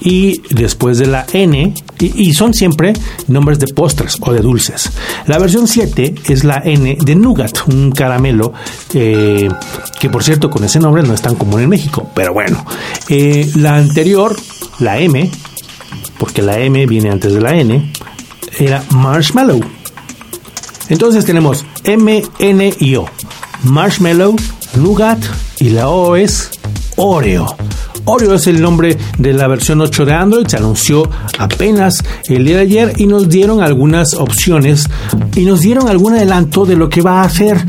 Y 0.00 0.42
después 0.50 0.98
de 0.98 1.06
la 1.06 1.26
N, 1.32 1.74
y, 1.98 2.32
son 2.32 2.54
siempre 2.54 2.92
nombres 3.26 3.58
de 3.58 3.66
postres 3.66 4.16
o 4.20 4.32
de 4.32 4.40
dulces. 4.40 4.90
La 5.26 5.38
versión 5.38 5.66
7 5.66 6.14
es 6.28 6.44
la 6.44 6.62
N 6.64 6.98
de 7.00 7.14
Nougat, 7.16 7.66
un 7.68 7.90
caramelo 7.90 8.52
eh, 8.94 9.48
que 9.98 10.08
por 10.08 10.22
cierto 10.22 10.50
con 10.50 10.62
ese 10.62 10.78
nombre 10.78 11.02
no 11.02 11.14
es 11.14 11.22
tan 11.22 11.34
común 11.34 11.62
en 11.62 11.68
México, 11.68 12.08
pero 12.14 12.32
bueno. 12.32 12.64
Eh, 13.08 13.50
la 13.56 13.76
anterior, 13.76 14.36
la 14.78 14.98
M, 14.98 15.28
porque 16.18 16.42
la 16.42 16.58
M 16.60 16.86
viene 16.86 17.10
antes 17.10 17.34
de 17.34 17.40
la 17.40 17.54
N, 17.54 17.92
era 18.58 18.84
Marshmallow 18.90 19.60
entonces 20.88 21.24
tenemos 21.24 21.64
M, 21.84 22.22
N 22.38 22.74
y 22.78 22.96
O. 22.96 23.06
Marshmallow, 23.64 24.36
Nougat 24.76 25.18
y 25.60 25.70
la 25.70 25.88
O 25.88 26.16
es 26.16 26.50
Oreo. 26.96 27.46
Oreo 28.10 28.32
es 28.32 28.46
el 28.46 28.62
nombre 28.62 28.96
de 29.18 29.34
la 29.34 29.46
versión 29.48 29.82
8 29.82 30.06
de 30.06 30.14
Android, 30.14 30.46
se 30.46 30.56
anunció 30.56 31.10
apenas 31.38 32.02
el 32.30 32.46
día 32.46 32.56
de 32.56 32.62
ayer 32.62 32.92
y 32.96 33.06
nos 33.06 33.28
dieron 33.28 33.60
algunas 33.60 34.14
opciones 34.14 34.88
y 35.36 35.42
nos 35.42 35.60
dieron 35.60 35.88
algún 35.88 36.14
adelanto 36.14 36.64
de 36.64 36.74
lo 36.74 36.88
que 36.88 37.02
va 37.02 37.20
a 37.20 37.24
hacer. 37.24 37.62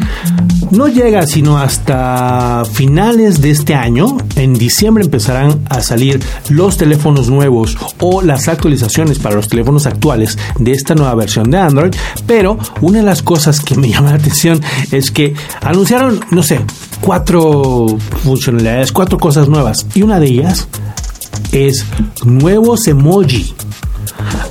No 0.72 0.88
llega 0.88 1.28
sino 1.28 1.58
hasta 1.58 2.64
finales 2.72 3.42
de 3.42 3.50
este 3.50 3.76
año. 3.76 4.18
En 4.38 4.54
diciembre 4.54 5.04
empezarán 5.04 5.60
a 5.68 5.82
salir 5.82 6.22
los 6.48 6.78
teléfonos 6.78 7.30
nuevos 7.30 7.78
o 8.00 8.22
las 8.22 8.48
actualizaciones 8.48 9.20
para 9.20 9.36
los 9.36 9.50
teléfonos 9.50 9.88
actuales 9.88 10.38
de 10.58 10.72
esta 10.72 10.96
nueva 10.96 11.16
versión 11.16 11.52
de 11.52 11.58
Android. 11.58 11.94
Pero 12.26 12.58
una 12.80 13.00
de 13.00 13.04
las 13.04 13.24
cosas 13.24 13.60
que 13.60 13.76
me 13.76 13.90
llama 13.92 14.12
la 14.12 14.18
atención 14.18 14.62
es 14.92 15.12
que 15.12 15.34
anunciaron, 15.62 16.22
no 16.32 16.44
sé, 16.44 16.62
cuatro 17.02 17.88
funcionalidades, 18.24 18.92
cuatro 18.92 19.18
cosas 19.18 19.48
nuevas. 19.48 19.86
Y 19.94 20.02
una 20.02 20.20
de 20.20 20.28
ellas 20.28 20.68
es 21.52 21.86
nuevos 22.24 22.88
emoji. 22.88 23.54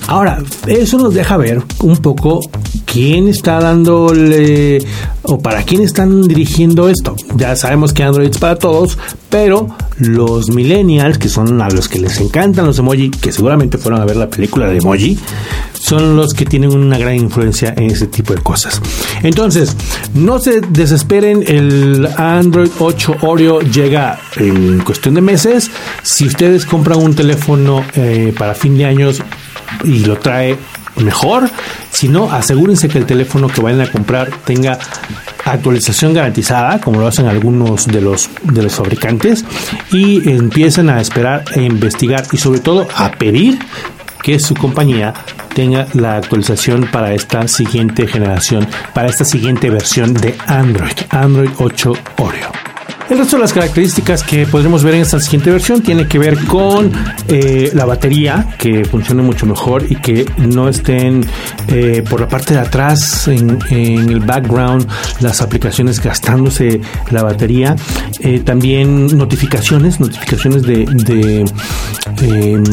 Ahora, 0.06 0.42
eso 0.66 0.96
nos 0.98 1.14
deja 1.14 1.36
ver 1.36 1.62
un 1.82 1.96
poco 1.98 2.40
quién 2.86 3.28
está 3.28 3.60
dándole 3.60 4.78
o 5.22 5.38
para 5.38 5.62
quién 5.62 5.82
están 5.82 6.22
dirigiendo 6.22 6.88
esto. 6.88 7.14
Ya 7.36 7.54
sabemos 7.56 7.92
que 7.92 8.02
Android 8.02 8.30
es 8.30 8.38
para 8.38 8.56
todos, 8.56 8.96
pero 9.28 9.68
los 9.98 10.50
millennials, 10.50 11.18
que 11.18 11.28
son 11.28 11.60
a 11.60 11.68
los 11.68 11.88
que 11.88 11.98
les 11.98 12.20
encantan 12.20 12.66
los 12.66 12.78
emoji, 12.78 13.10
que 13.10 13.32
seguramente 13.32 13.78
fueron 13.78 14.00
a 14.00 14.04
ver 14.04 14.16
la 14.16 14.28
película 14.28 14.68
de 14.68 14.78
emoji, 14.78 15.18
son 15.74 16.16
los 16.16 16.34
que 16.34 16.44
tienen 16.44 16.72
una 16.72 16.98
gran 16.98 17.16
influencia 17.16 17.74
en 17.76 17.90
ese 17.90 18.06
tipo 18.06 18.34
de 18.34 18.42
cosas. 18.42 18.80
Entonces, 19.22 19.76
no 20.14 20.38
se 20.38 20.60
desesperen, 20.60 21.44
el 21.46 22.08
Android 22.16 22.70
8 22.78 23.16
Oreo 23.22 23.60
llega 23.60 24.18
en 24.36 24.80
cuestión 24.80 25.14
de 25.14 25.20
meses. 25.20 25.70
Si 26.02 26.26
ustedes 26.26 26.64
compran 26.64 26.98
un 26.98 27.14
teléfono 27.14 27.84
eh, 27.94 28.34
para 28.36 28.54
fin 28.54 28.76
de 28.76 28.84
años, 28.84 29.22
y 29.84 30.00
lo 30.00 30.16
trae 30.16 30.56
mejor. 31.04 31.50
Si 31.90 32.08
no, 32.08 32.30
asegúrense 32.30 32.88
que 32.88 32.98
el 32.98 33.06
teléfono 33.06 33.48
que 33.48 33.60
vayan 33.60 33.80
a 33.80 33.90
comprar 33.90 34.30
tenga 34.44 34.78
actualización 35.44 36.14
garantizada, 36.14 36.80
como 36.80 37.00
lo 37.00 37.06
hacen 37.06 37.26
algunos 37.26 37.86
de 37.86 38.00
los, 38.00 38.28
de 38.42 38.62
los 38.62 38.74
fabricantes, 38.74 39.44
y 39.92 40.30
empiecen 40.30 40.90
a 40.90 41.00
esperar 41.00 41.44
e 41.54 41.62
investigar 41.62 42.24
y 42.32 42.36
sobre 42.36 42.60
todo 42.60 42.86
a 42.96 43.10
pedir 43.12 43.58
que 44.22 44.38
su 44.38 44.54
compañía 44.54 45.14
tenga 45.54 45.86
la 45.94 46.16
actualización 46.16 46.88
para 46.92 47.14
esta 47.14 47.48
siguiente 47.48 48.06
generación, 48.06 48.66
para 48.94 49.08
esta 49.08 49.24
siguiente 49.24 49.70
versión 49.70 50.14
de 50.14 50.36
Android, 50.46 50.96
Android 51.10 51.50
8 51.58 51.92
Oreo. 52.18 52.67
El 53.10 53.16
resto 53.16 53.36
de 53.36 53.42
las 53.42 53.54
características 53.54 54.22
que 54.22 54.46
podremos 54.46 54.84
ver 54.84 54.94
en 54.96 55.00
esta 55.00 55.18
siguiente 55.18 55.50
versión 55.50 55.80
tiene 55.80 56.06
que 56.06 56.18
ver 56.18 56.44
con 56.44 56.92
eh, 57.28 57.70
la 57.72 57.86
batería, 57.86 58.54
que 58.58 58.84
funcione 58.84 59.22
mucho 59.22 59.46
mejor 59.46 59.82
y 59.88 59.96
que 59.96 60.26
no 60.36 60.68
estén 60.68 61.24
eh, 61.68 62.04
por 62.08 62.20
la 62.20 62.28
parte 62.28 62.52
de 62.52 62.60
atrás 62.60 63.26
en, 63.28 63.58
el 63.70 64.20
background 64.20 64.86
las 65.20 65.40
aplicaciones 65.40 66.02
gastándose 66.02 66.82
la 67.10 67.22
batería. 67.22 67.76
Eh, 68.20 68.40
también 68.40 69.06
notificaciones, 69.16 70.00
notificaciones 70.00 70.62
de, 70.64 71.44
em, 72.20 72.64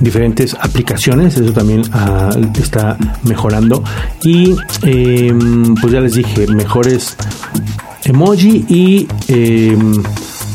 diferentes 0.00 0.54
aplicaciones, 0.60 1.38
eso 1.38 1.52
también 1.54 1.84
ah, 1.92 2.36
está 2.60 2.98
mejorando. 3.22 3.82
Y 4.22 4.56
em, 4.82 5.74
pues 5.76 5.90
ya 5.90 6.00
les 6.00 6.12
dije, 6.12 6.46
mejores 6.48 7.16
emoji 8.04 8.64
y 8.68 9.08
em, 9.28 10.02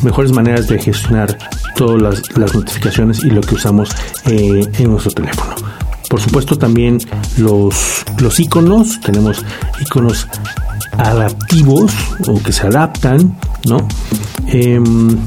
mejores 0.03 0.31
maneras 0.31 0.67
de 0.67 0.79
gestionar 0.79 1.37
todas 1.75 2.21
las, 2.35 2.53
notificaciones 2.53 3.23
y 3.23 3.29
lo 3.29 3.41
que 3.41 3.55
usamos 3.55 3.89
eh, 4.25 4.61
en 4.77 4.91
nuestro 4.91 5.11
teléfono. 5.11 5.55
Por 6.09 6.19
supuesto 6.19 6.57
también 6.57 6.97
los, 7.37 8.03
los 8.19 8.39
iconos, 8.39 8.99
tenemos 9.01 9.45
iconos 9.79 10.27
adaptivos 10.97 11.93
o 12.27 12.41
que 12.41 12.51
se 12.51 12.67
adaptan, 12.67 13.37
¿no? 13.67 13.87
Em, 14.47 15.17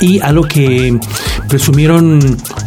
y 0.00 0.20
a 0.20 0.32
lo 0.32 0.42
que 0.42 0.98
presumieron 1.48 2.20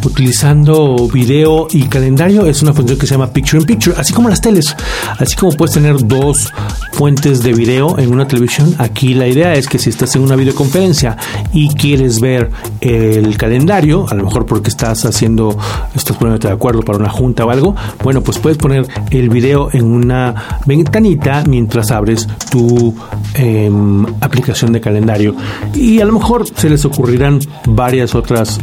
utilizando 0.04 1.08
video 1.08 1.68
y 1.70 1.84
calendario 1.84 2.46
es 2.46 2.62
una 2.62 2.72
función 2.72 2.98
que 2.98 3.06
se 3.06 3.14
llama 3.14 3.32
Picture 3.32 3.60
in 3.60 3.66
Picture, 3.66 3.96
así 3.98 4.12
como 4.12 4.28
las 4.28 4.40
teles, 4.40 4.74
así 5.18 5.36
como 5.36 5.52
puedes 5.52 5.74
tener 5.74 5.96
dos 6.06 6.52
fuentes 6.92 7.42
de 7.42 7.52
video 7.52 7.98
en 7.98 8.12
una 8.12 8.26
televisión. 8.26 8.74
Aquí 8.78 9.14
la 9.14 9.26
idea 9.26 9.54
es 9.54 9.68
que 9.68 9.78
si 9.78 9.90
estás 9.90 10.14
en 10.16 10.22
una 10.22 10.36
videoconferencia 10.36 11.16
y 11.52 11.68
quieres 11.74 12.20
ver 12.20 12.50
el 12.80 13.36
calendario, 13.36 14.06
a 14.08 14.14
lo 14.14 14.24
mejor 14.24 14.46
porque 14.46 14.68
estás 14.68 15.04
haciendo, 15.04 15.56
estás 15.94 16.16
poniéndote 16.16 16.48
de 16.48 16.54
acuerdo 16.54 16.82
para 16.82 16.98
una 16.98 17.10
junta 17.10 17.44
o 17.44 17.50
algo, 17.50 17.74
bueno, 18.02 18.22
pues 18.22 18.38
puedes 18.38 18.58
poner 18.58 18.86
el 19.10 19.28
video 19.28 19.68
en 19.72 19.84
una 19.84 20.60
ventanita 20.66 21.44
mientras 21.46 21.90
abres 21.90 22.26
tu 22.50 22.94
em, 23.34 24.04
aplicación 24.20 24.72
de 24.72 24.80
calendario 24.80 25.34
y 25.74 26.00
a 26.00 26.04
lo 26.04 26.12
mejor 26.12 26.46
se 26.48 26.68
les 26.68 26.84
ocurrirán 26.84 27.40
varias 27.66 28.14
otras 28.14 28.58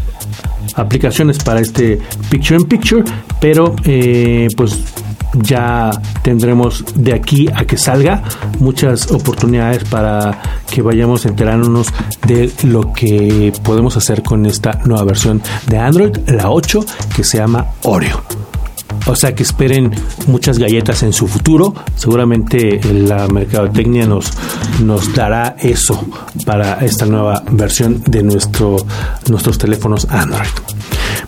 aplicaciones 0.77 1.39
para 1.39 1.59
este 1.59 1.99
Picture 2.29 2.59
in 2.59 2.67
Picture, 2.67 3.03
pero 3.39 3.75
eh, 3.83 4.47
pues 4.55 4.79
ya 5.33 5.91
tendremos 6.21 6.83
de 6.95 7.13
aquí 7.13 7.47
a 7.53 7.65
que 7.65 7.77
salga 7.77 8.23
muchas 8.59 9.11
oportunidades 9.11 9.83
para 9.85 10.41
que 10.69 10.81
vayamos 10.81 11.25
enterándonos 11.25 11.87
de 12.25 12.51
lo 12.63 12.93
que 12.93 13.51
podemos 13.63 13.97
hacer 13.97 14.23
con 14.23 14.45
esta 14.45 14.81
nueva 14.85 15.03
versión 15.03 15.41
de 15.67 15.77
Android, 15.77 16.17
la 16.27 16.49
8, 16.49 16.85
que 17.15 17.23
se 17.23 17.37
llama 17.37 17.65
Oreo. 17.83 18.46
O 19.05 19.15
sea 19.15 19.33
que 19.33 19.43
esperen 19.43 19.91
muchas 20.27 20.59
galletas 20.59 21.03
en 21.03 21.13
su 21.13 21.27
futuro. 21.27 21.73
Seguramente 21.95 22.79
la 22.83 23.27
mercadotecnia 23.27 24.05
nos, 24.05 24.31
nos 24.83 25.13
dará 25.13 25.55
eso 25.59 26.05
para 26.45 26.85
esta 26.85 27.05
nueva 27.05 27.43
versión 27.51 28.01
de 28.05 28.23
nuestro, 28.23 28.77
nuestros 29.29 29.57
teléfonos 29.57 30.07
Android. 30.09 30.49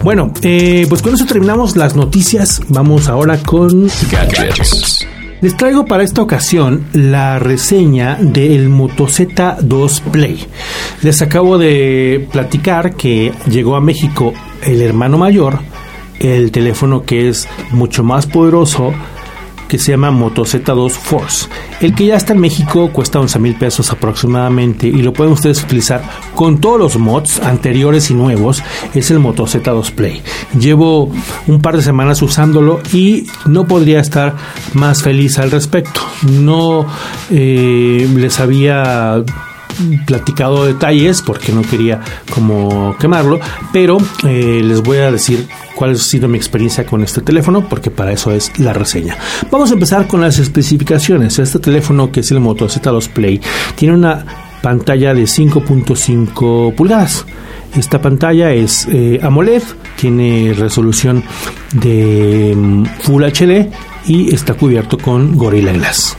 Bueno, 0.03 0.31
eh, 0.41 0.85
pues 0.87 1.01
con 1.01 1.13
eso 1.13 1.25
terminamos 1.25 1.75
las 1.75 1.95
noticias. 1.95 2.61
Vamos 2.69 3.07
ahora 3.07 3.37
con 3.37 3.87
gadgets. 4.11 5.05
Les 5.41 5.55
traigo 5.55 5.85
para 5.85 6.03
esta 6.03 6.21
ocasión 6.21 6.85
la 6.91 7.39
reseña 7.39 8.17
del 8.19 8.67
Moto 8.67 9.07
Z2 9.07 10.01
Play. 10.11 10.45
Les 11.01 11.21
acabo 11.21 11.57
de 11.57 12.27
platicar 12.29 12.95
que 12.95 13.31
llegó 13.49 13.77
a 13.77 13.81
México 13.81 14.33
el 14.61 14.81
hermano 14.81 15.17
mayor 15.17 15.59
el 16.19 16.51
teléfono 16.51 17.03
que 17.03 17.29
es 17.29 17.47
mucho 17.71 18.03
más 18.03 18.25
poderoso 18.25 18.93
que 19.69 19.77
se 19.77 19.91
llama 19.91 20.11
Moto 20.11 20.41
Z2 20.41 20.89
Force. 20.89 21.47
El 21.79 21.93
que 21.93 22.07
ya 22.07 22.17
está 22.17 22.33
en 22.33 22.39
México 22.39 22.91
cuesta 22.91 23.19
11 23.19 23.39
mil 23.39 23.55
pesos 23.55 23.91
aproximadamente 23.91 24.87
y 24.87 25.01
lo 25.03 25.13
pueden 25.13 25.31
ustedes 25.31 25.63
utilizar 25.63 26.01
con 26.33 26.59
todos 26.59 26.79
los 26.79 26.97
mods 26.97 27.39
anteriores 27.39 28.09
y 28.09 28.15
nuevos. 28.15 28.63
Es 28.95 29.11
el 29.11 29.19
Moto 29.19 29.43
Z2 29.45 29.91
Play. 29.91 30.21
Llevo 30.59 31.11
un 31.47 31.61
par 31.61 31.77
de 31.77 31.83
semanas 31.83 32.21
usándolo 32.23 32.81
y 32.91 33.27
no 33.45 33.67
podría 33.67 33.99
estar 33.99 34.35
más 34.73 35.03
feliz 35.03 35.37
al 35.37 35.51
respecto. 35.51 36.01
No 36.23 36.87
eh, 37.29 38.09
les 38.15 38.39
había 38.39 39.23
platicado 40.05 40.65
detalles 40.65 41.21
porque 41.21 41.51
no 41.51 41.61
quería 41.61 42.01
como 42.33 42.95
quemarlo, 42.99 43.39
pero 43.71 43.97
eh, 44.23 44.61
les 44.63 44.81
voy 44.81 44.97
a 44.97 45.11
decir 45.11 45.47
cuál 45.75 45.91
ha 45.91 45.95
sido 45.95 46.27
mi 46.27 46.37
experiencia 46.37 46.85
con 46.85 47.03
este 47.03 47.21
teléfono, 47.21 47.67
porque 47.67 47.91
para 47.91 48.11
eso 48.11 48.31
es 48.31 48.57
la 48.59 48.73
reseña. 48.73 49.17
Vamos 49.51 49.71
a 49.71 49.73
empezar 49.73 50.07
con 50.07 50.21
las 50.21 50.39
especificaciones. 50.39 51.39
Este 51.39 51.59
teléfono, 51.59 52.11
que 52.11 52.19
es 52.19 52.31
el 52.31 52.39
Moto 52.39 52.67
Z2 52.67 53.09
Play, 53.09 53.41
tiene 53.75 53.95
una 53.95 54.25
pantalla 54.61 55.13
de 55.13 55.23
5.5 55.23 56.75
pulgadas. 56.75 57.25
Esta 57.75 58.01
pantalla 58.01 58.51
es 58.51 58.87
eh, 58.91 59.19
AMOLED, 59.21 59.61
tiene 59.95 60.53
resolución 60.57 61.23
de 61.73 62.53
mm, 62.55 62.85
Full 63.01 63.23
HD 63.23 63.69
y 64.07 64.33
está 64.33 64.55
cubierto 64.55 64.97
con 64.97 65.37
Gorilla 65.37 65.71
Glass. 65.73 66.17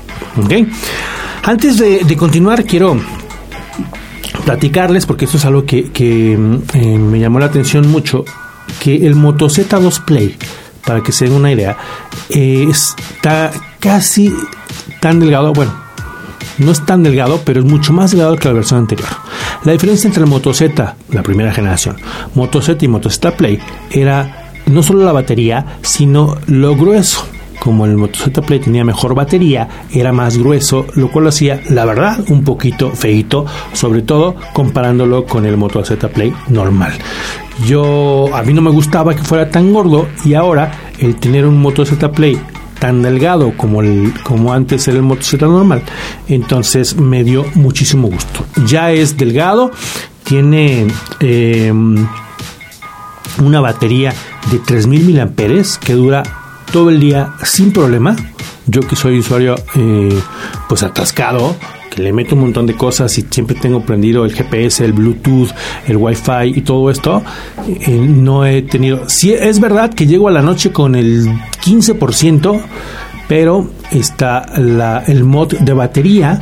Antes 1.43 1.79
de, 1.79 2.17
continuar, 2.17 2.65
quiero 2.65 3.01
platicarles, 4.41 5.07
porque 5.07 5.25
esto 5.25 5.37
es 5.37 5.45
algo 5.45 5.65
que, 5.65 6.37
mm, 6.39 6.55
eh, 6.75 6.99
me 6.99 7.19
llamó 7.19 7.39
la 7.39 7.47
atención 7.47 7.89
mucho, 7.89 8.25
que 8.83 9.07
el 9.07 9.15
Moto 9.15 9.49
Z2 9.49 10.01
Play, 10.05 10.37
para 10.85 11.03
que 11.03 11.13
se 11.13 11.27
den 11.27 11.35
una 11.35 11.53
idea, 11.53 11.77
está 12.29 13.51
casi 13.81 14.33
tan 15.01 15.21
delgado, 15.21 15.53
bueno, 15.53 15.73
no 16.59 16.73
es 16.73 16.85
tan 16.85 17.03
delgado, 17.03 17.41
pero 17.45 17.61
es 17.61 17.67
mucho 17.67 17.93
más 17.93 18.11
delgado 18.11 18.37
que 18.37 18.49
la 18.49 18.55
versión 18.55 18.81
anterior. 18.81 19.09
La 19.65 19.73
diferencia 19.73 20.09
entre 20.09 20.23
el 20.23 20.29
Moto 20.29 20.55
Z, 20.55 20.97
la 21.11 21.23
primera 21.23 21.53
generación, 21.53 21.97
Moto 22.35 22.63
Z 22.63 22.85
y 22.85 22.89
Moto 22.89 23.11
Z 23.11 23.37
Play, 23.37 23.59
era 23.91 24.53
no 24.67 24.83
solo 24.83 25.05
la 25.05 25.13
batería, 25.13 25.79
sino 25.83 26.37
lo 26.47 26.77
grueso 26.77 27.27
como 27.61 27.87
el 27.87 27.97
Moto 27.97 28.19
Z 28.19 28.43
Play 28.43 28.59
tenía 28.59 28.85
mejor 28.85 29.15
batería, 29.15 29.69
era 29.93 30.13
más 30.13 30.37
grueso, 30.37 30.87
lo 30.95 31.13
cual 31.13 31.25
lo 31.25 31.29
hacía, 31.29 31.61
la 31.69 31.85
verdad, 31.85 32.25
un 32.29 32.43
poquito 32.43 32.91
feito, 32.91 33.47
sobre 33.73 34.03
todo 34.03 34.35
comparándolo 34.53 35.27
con 35.27 35.47
el 35.47 35.57
Moto 35.57 35.85
Z 35.85 36.09
Play 36.09 36.33
normal. 36.49 36.93
Yo, 37.67 38.35
a 38.35 38.43
mí 38.43 38.53
no 38.53 38.63
me 38.63 38.71
gustaba 38.71 39.15
que 39.15 39.23
fuera 39.23 39.51
tan 39.51 39.73
gordo 39.73 40.09
y 40.25 40.35
ahora 40.35 40.73
el 40.99 41.17
tener 41.17 41.47
un 41.47 41.61
Moto 41.61 41.85
Z 41.85 42.11
Play 42.11 42.41
tan 42.81 43.03
delgado 43.03 43.53
como, 43.57 43.83
el, 43.83 44.15
como 44.25 44.53
antes 44.55 44.89
era 44.89 44.97
el 44.97 45.03
Moto 45.03 45.23
Z 45.23 45.47
normal, 45.47 45.83
entonces 46.27 46.97
me 46.97 47.23
dio 47.23 47.45
muchísimo 47.55 48.09
gusto. 48.09 48.45
Ya 48.67 48.91
es 48.91 49.17
delgado, 49.17 49.71
tiene... 50.25 50.89
Em, 51.21 52.09
una 53.41 53.61
batería 53.61 54.13
de 54.51 54.59
3000 54.59 55.15
mAh 55.15 55.79
que 55.81 55.95
dura 55.95 56.23
todo 56.73 56.91
el 56.91 57.01
día 57.01 57.35
sin 57.45 57.73
problema. 57.73 58.17
Yo 58.67 58.81
que 58.83 58.95
soy 58.95 59.19
usuario 59.19 59.57
eh, 59.75 60.19
pues 60.69 60.83
atascado, 60.83 61.57
que 61.91 62.03
le 62.03 62.13
meto 62.13 62.35
un 62.35 62.43
montón 62.43 62.67
de 62.67 62.75
cosas 62.75 63.17
y 63.19 63.27
siempre 63.29 63.57
tengo 63.57 63.85
prendido 63.85 64.25
el 64.25 64.33
GPS, 64.33 64.85
el 64.85 64.93
Bluetooth, 64.93 65.51
el 65.89 65.97
Wi-Fi 65.97 66.53
y 66.55 66.61
todo 66.63 66.91
esto, 66.91 67.23
eh, 67.67 67.91
no 67.91 68.47
he 68.47 68.63
tenido... 68.63 69.09
Sí, 69.09 69.33
es 69.33 69.61
verdad 69.61 69.93
que 69.93 70.07
llego 70.07 70.29
a 70.29 70.31
la 70.31 70.43
noche 70.43 70.71
con 70.71 70.95
el 70.95 71.27
15%, 71.65 72.61
pero 73.29 73.71
está 73.91 74.47
la, 74.57 75.03
el 75.07 75.25
mod 75.25 75.55
de 75.55 75.73
batería 75.73 76.41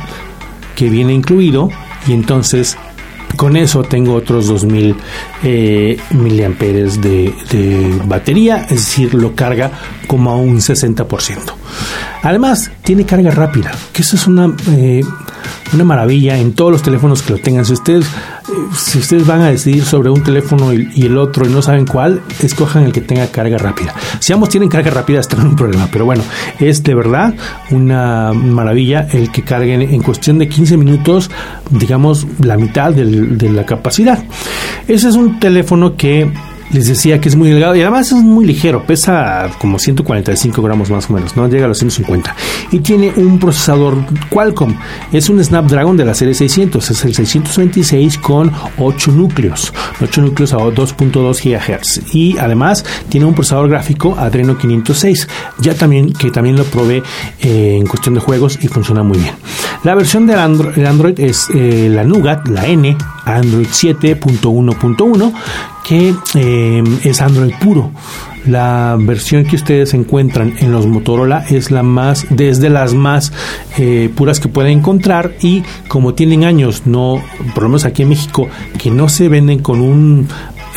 que 0.75 0.89
viene 0.89 1.13
incluido 1.13 1.69
y 2.07 2.13
entonces 2.13 2.77
con 3.35 3.55
eso 3.55 3.83
tengo 3.83 4.13
otros 4.15 4.47
2000 4.47 4.95
eh, 5.43 5.97
miliamperes 6.11 7.01
de, 7.01 7.33
batería, 8.05 8.63
es 8.63 8.77
decir, 8.77 9.13
lo 9.13 9.35
carga 9.35 9.71
como 10.07 10.31
a 10.31 10.35
un 10.35 10.57
60%. 10.57 11.37
Además, 12.23 12.71
tiene 12.83 13.05
carga 13.05 13.31
rápida, 13.31 13.71
que 13.93 14.01
eso 14.01 14.15
es 14.15 14.27
una, 14.27 14.53
eh, 14.71 15.01
una 15.73 15.83
maravilla 15.83 16.37
en 16.37 16.53
todos 16.53 16.71
los 16.71 16.81
teléfonos 16.81 17.21
que 17.21 17.33
lo 17.33 17.39
tengan. 17.39 17.65
Si 17.65 17.73
ustedes, 17.73 18.05
si 18.75 18.99
ustedes 18.99 19.25
van 19.25 19.41
a 19.41 19.49
decidir 19.49 19.83
sobre 19.83 20.09
un 20.09 20.23
teléfono 20.23 20.73
y, 20.73 21.05
el 21.05 21.17
otro 21.17 21.47
y 21.47 21.49
no 21.49 21.61
saben 21.61 21.85
cuál, 21.85 22.21
escojan 22.41 22.83
el 22.83 22.91
que 22.91 23.01
tenga 23.01 23.27
carga 23.27 23.57
rápida. 23.57 23.93
Si 24.19 24.33
ambos 24.33 24.49
tienen 24.49 24.69
carga 24.69 24.91
rápida, 24.91 25.19
está 25.19 25.37
un 25.37 25.55
problema, 25.55 25.87
pero 25.91 26.05
bueno, 26.05 26.23
es 26.59 26.83
de 26.83 26.95
verdad 26.95 27.33
una 27.71 28.33
maravilla 28.33 29.07
el 29.11 29.31
que 29.31 29.43
carguen 29.43 29.81
en 29.81 30.01
cuestión 30.01 30.37
de 30.39 30.47
15 30.47 30.77
minutos, 30.77 31.29
digamos, 31.69 32.27
la 32.43 32.57
mitad 32.57 32.91
de 32.91 33.49
la 33.49 33.65
capacidad. 33.65 34.23
Ese 34.87 35.09
es 35.09 35.15
un 35.15 35.39
teléfono 35.39 35.95
que 35.95 36.31
les 36.71 36.87
decía 36.87 37.19
que 37.19 37.29
es 37.29 37.35
muy 37.35 37.49
delgado 37.49 37.75
y 37.75 37.81
además 37.81 38.11
es 38.11 38.21
muy 38.21 38.45
ligero, 38.45 38.83
pesa 38.85 39.49
como 39.59 39.79
145 39.79 40.61
gramos 40.61 40.89
más 40.89 41.09
o 41.09 41.13
menos, 41.13 41.35
no 41.35 41.47
llega 41.47 41.65
a 41.65 41.67
los 41.67 41.79
150 41.79 42.35
y 42.71 42.79
tiene 42.79 43.11
un 43.15 43.39
procesador 43.39 43.97
Qualcomm, 44.29 44.75
es 45.11 45.29
un 45.29 45.43
Snapdragon 45.43 45.97
de 45.97 46.05
la 46.05 46.13
serie 46.13 46.33
600, 46.33 46.91
es 46.91 47.05
el 47.05 47.15
626 47.15 48.17
con 48.19 48.51
8 48.77 49.11
núcleos, 49.11 49.73
8 50.01 50.21
núcleos 50.21 50.53
a 50.53 50.57
2.2 50.57 51.43
GHz 51.43 52.13
y 52.13 52.37
además 52.37 52.85
tiene 53.09 53.25
un 53.25 53.33
procesador 53.33 53.69
gráfico 53.69 54.15
Adreno 54.17 54.57
506, 54.57 55.27
ya 55.59 55.73
también 55.73 56.13
que 56.13 56.31
también 56.31 56.55
lo 56.55 56.63
probé 56.65 57.03
eh, 57.41 57.77
en 57.79 57.87
cuestión 57.87 58.15
de 58.15 58.21
juegos 58.21 58.59
y 58.61 58.67
funciona 58.67 59.03
muy 59.03 59.17
bien. 59.17 59.33
La 59.83 59.95
versión 59.95 60.27
de 60.27 60.35
Android, 60.35 61.19
es 61.19 61.47
eh, 61.53 61.89
la 61.89 62.03
Nougat, 62.03 62.47
la 62.49 62.67
N, 62.67 62.97
Android 63.25 63.67
7.1.1 63.67 65.33
que 65.89 66.13
eh, 66.35 66.83
es 67.03 67.19
Android 67.19 67.51
puro. 67.59 67.91
La 68.45 68.95
versión 68.99 69.43
que 69.43 69.55
ustedes 69.55 69.95
encuentran 69.95 70.53
en 70.59 70.71
los 70.71 70.85
Motorola 70.85 71.43
es 71.49 71.71
la 71.71 71.81
más, 71.81 72.27
desde 72.29 72.69
las 72.69 72.93
más 72.93 73.33
eh, 73.79 74.09
puras 74.15 74.39
que 74.39 74.47
pueden 74.47 74.79
encontrar 74.79 75.33
y 75.41 75.63
como 75.87 76.13
tienen 76.13 76.43
años, 76.43 76.83
no, 76.85 77.21
por 77.55 77.63
lo 77.63 77.69
menos 77.69 77.85
aquí 77.85 78.03
en 78.03 78.09
México, 78.09 78.47
que 78.77 78.91
no 78.91 79.09
se 79.09 79.29
venden 79.29 79.59
con 79.59 79.81
un 79.81 80.27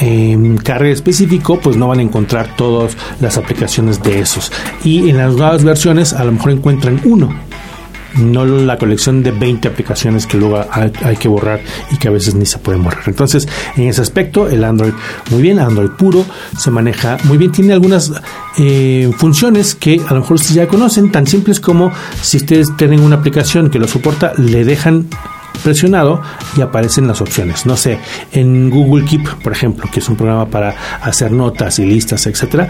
eh, 0.00 0.56
carga 0.64 0.88
específico, 0.88 1.60
pues 1.60 1.76
no 1.76 1.88
van 1.88 1.98
a 1.98 2.02
encontrar 2.02 2.56
todas 2.56 2.96
las 3.20 3.36
aplicaciones 3.36 4.02
de 4.02 4.20
esos. 4.20 4.50
Y 4.82 5.10
en 5.10 5.18
las 5.18 5.34
nuevas 5.34 5.62
versiones 5.62 6.14
a 6.14 6.24
lo 6.24 6.32
mejor 6.32 6.52
encuentran 6.52 7.00
uno 7.04 7.51
no 8.16 8.44
la 8.44 8.78
colección 8.78 9.22
de 9.22 9.30
20 9.30 9.68
aplicaciones 9.68 10.26
que 10.26 10.36
luego 10.36 10.64
hay, 10.70 11.16
que 11.16 11.28
borrar 11.28 11.60
y 11.90 11.96
que 11.96 12.08
a 12.08 12.10
veces 12.10 12.34
ni 12.34 12.46
se 12.46 12.58
pueden 12.58 12.82
borrar. 12.82 13.02
Entonces, 13.06 13.48
en 13.76 13.88
ese 13.88 14.02
aspecto, 14.02 14.48
el 14.48 14.64
Android 14.64 14.92
muy 15.30 15.42
bien, 15.42 15.58
Android 15.58 15.90
puro, 15.90 16.24
se 16.58 16.70
maneja 16.70 17.18
muy 17.24 17.38
bien, 17.38 17.52
tiene 17.52 17.72
algunas 17.72 18.12
eh, 18.58 19.10
funciones 19.16 19.74
que 19.74 20.00
a 20.06 20.14
lo 20.14 20.20
mejor 20.20 20.34
ustedes 20.34 20.54
ya 20.54 20.66
conocen, 20.66 21.10
tan 21.10 21.26
simples 21.26 21.60
como 21.60 21.92
si 22.20 22.38
ustedes 22.38 22.76
tienen 22.76 23.00
una 23.00 23.16
aplicación 23.16 23.70
que 23.70 23.78
lo 23.78 23.88
soporta, 23.88 24.32
le 24.36 24.64
dejan 24.64 25.08
presionado 25.62 26.20
y 26.56 26.60
aparecen 26.60 27.06
las 27.06 27.20
opciones. 27.20 27.66
No 27.66 27.76
sé, 27.76 27.98
en 28.32 28.70
Google 28.70 29.04
Keep, 29.04 29.42
por 29.42 29.52
ejemplo, 29.52 29.88
que 29.90 30.00
es 30.00 30.08
un 30.08 30.16
programa 30.16 30.46
para 30.46 30.74
hacer 31.02 31.32
notas 31.32 31.78
y 31.78 31.86
listas, 31.86 32.26
etcétera, 32.26 32.68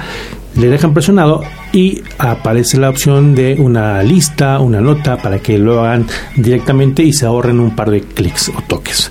le 0.55 0.69
dejan 0.69 0.93
presionado 0.93 1.43
y 1.73 2.03
aparece 2.19 2.79
la 2.79 2.91
opción 2.91 3.35
de 3.35 3.57
una 3.59 4.03
lista, 4.03 4.59
una 4.61 4.81
nota 4.81 5.17
para 5.17 5.39
que 5.39 5.59
lo 5.59 5.83
hagan 5.83 6.07
directamente 6.37 7.03
y 7.03 7.13
se 7.13 7.27
ahorren 7.27 7.59
un 7.59 7.75
par 7.75 7.91
de 7.91 8.03
clics 8.03 8.51
o 8.51 8.63
toques. 8.67 9.11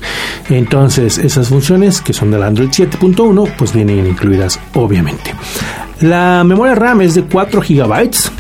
Entonces, 0.50 1.17
esas 1.17 1.48
funciones 1.48 2.02
que 2.02 2.13
son 2.13 2.32
del 2.32 2.44
Android 2.44 2.70
7.1 2.70 3.54
pues 3.58 3.74
vienen 3.74 4.06
incluidas 4.06 4.60
obviamente. 4.76 5.34
La 6.02 6.44
memoria 6.44 6.76
RAM 6.76 7.02
es 7.02 7.15
de 7.15 7.24
4 7.24 7.62
gigabytes 7.62 8.32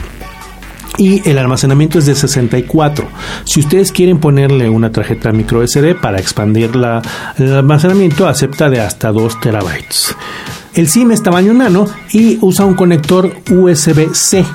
y 0.97 1.27
el 1.29 1.37
almacenamiento 1.37 1.99
es 1.99 2.05
de 2.05 2.15
64. 2.15 3.07
Si 3.43 3.59
ustedes 3.59 3.91
quieren 3.91 4.19
ponerle 4.19 4.69
una 4.69 4.91
tarjeta 4.91 5.31
micro 5.31 5.65
SD 5.65 5.95
para 5.95 6.19
expandir 6.19 6.71
el 7.37 7.53
almacenamiento, 7.53 8.27
acepta 8.27 8.69
de 8.69 8.81
hasta 8.81 9.11
2 9.11 9.39
terabytes. 9.39 10.15
El 10.73 10.87
SIM 10.87 11.11
es 11.11 11.21
tamaño 11.21 11.53
nano 11.53 11.85
y 12.13 12.37
usa 12.41 12.65
un 12.65 12.75
conector 12.75 13.35
USB-C 13.49 14.45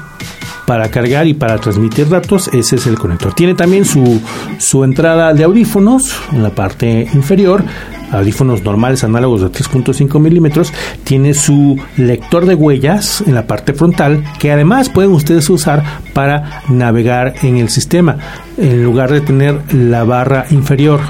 para 0.67 0.91
cargar 0.91 1.27
y 1.27 1.35
para 1.35 1.59
transmitir 1.59 2.09
datos, 2.09 2.49
ese 2.53 2.77
es 2.77 2.87
el 2.87 2.99
conector. 2.99 3.33
Tiene 3.35 3.55
también 3.55 3.85
su, 3.85 4.21
su 4.59 4.83
entrada 4.83 5.33
de 5.33 5.45
audífonos 5.45 6.15
en 6.33 6.43
la 6.43 6.51
parte 6.51 7.09
inferior, 7.15 7.65
audífonos 8.13 8.63
normales 8.63 9.05
análogos 9.05 9.43
de 9.43 9.49
3.5 9.49 10.19
milímetros, 10.21 10.73
tiene 11.05 11.35
su 11.35 11.79
lector 11.97 12.47
de 12.47 12.55
huellas 12.55 13.23
en 13.27 13.35
la 13.35 13.47
parte 13.47 13.75
frontal, 13.75 14.25
que 14.39 14.53
además 14.53 14.89
pueden 14.89 15.13
ustedes 15.13 15.49
usar 15.51 15.83
para 16.13 16.63
navegar 16.69 17.35
en 17.43 17.57
el 17.57 17.69
sistema, 17.69 18.19
en 18.57 18.85
lugar 18.85 19.13
de 19.13 19.21
tener 19.21 19.75
la 19.75 20.05
barra 20.05 20.47
inferior 20.51 21.01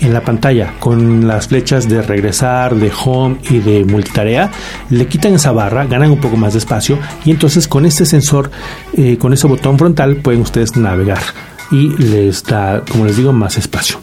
en 0.00 0.12
la 0.12 0.20
pantalla 0.20 0.74
con 0.78 1.26
las 1.26 1.48
flechas 1.48 1.88
de 1.88 2.02
regresar, 2.02 2.74
de 2.74 2.92
home 3.04 3.38
y 3.48 3.58
de 3.58 3.84
multitarea, 3.84 4.50
le 4.90 5.06
quitan 5.06 5.34
esa 5.34 5.52
barra, 5.52 5.86
ganan 5.86 6.10
un 6.10 6.20
poco 6.20 6.36
más 6.36 6.52
de 6.52 6.58
espacio 6.58 6.98
y 7.24 7.30
entonces 7.30 7.68
con 7.68 7.86
este 7.86 8.04
sensor, 8.04 8.50
eh, 8.94 9.16
con 9.18 9.32
ese 9.32 9.46
botón 9.46 9.78
frontal 9.78 10.16
pueden 10.16 10.42
ustedes 10.42 10.76
navegar 10.76 11.20
y 11.70 11.88
les 11.96 12.44
da, 12.44 12.82
como 12.90 13.06
les 13.06 13.16
digo, 13.16 13.32
más 13.32 13.58
espacio. 13.58 13.98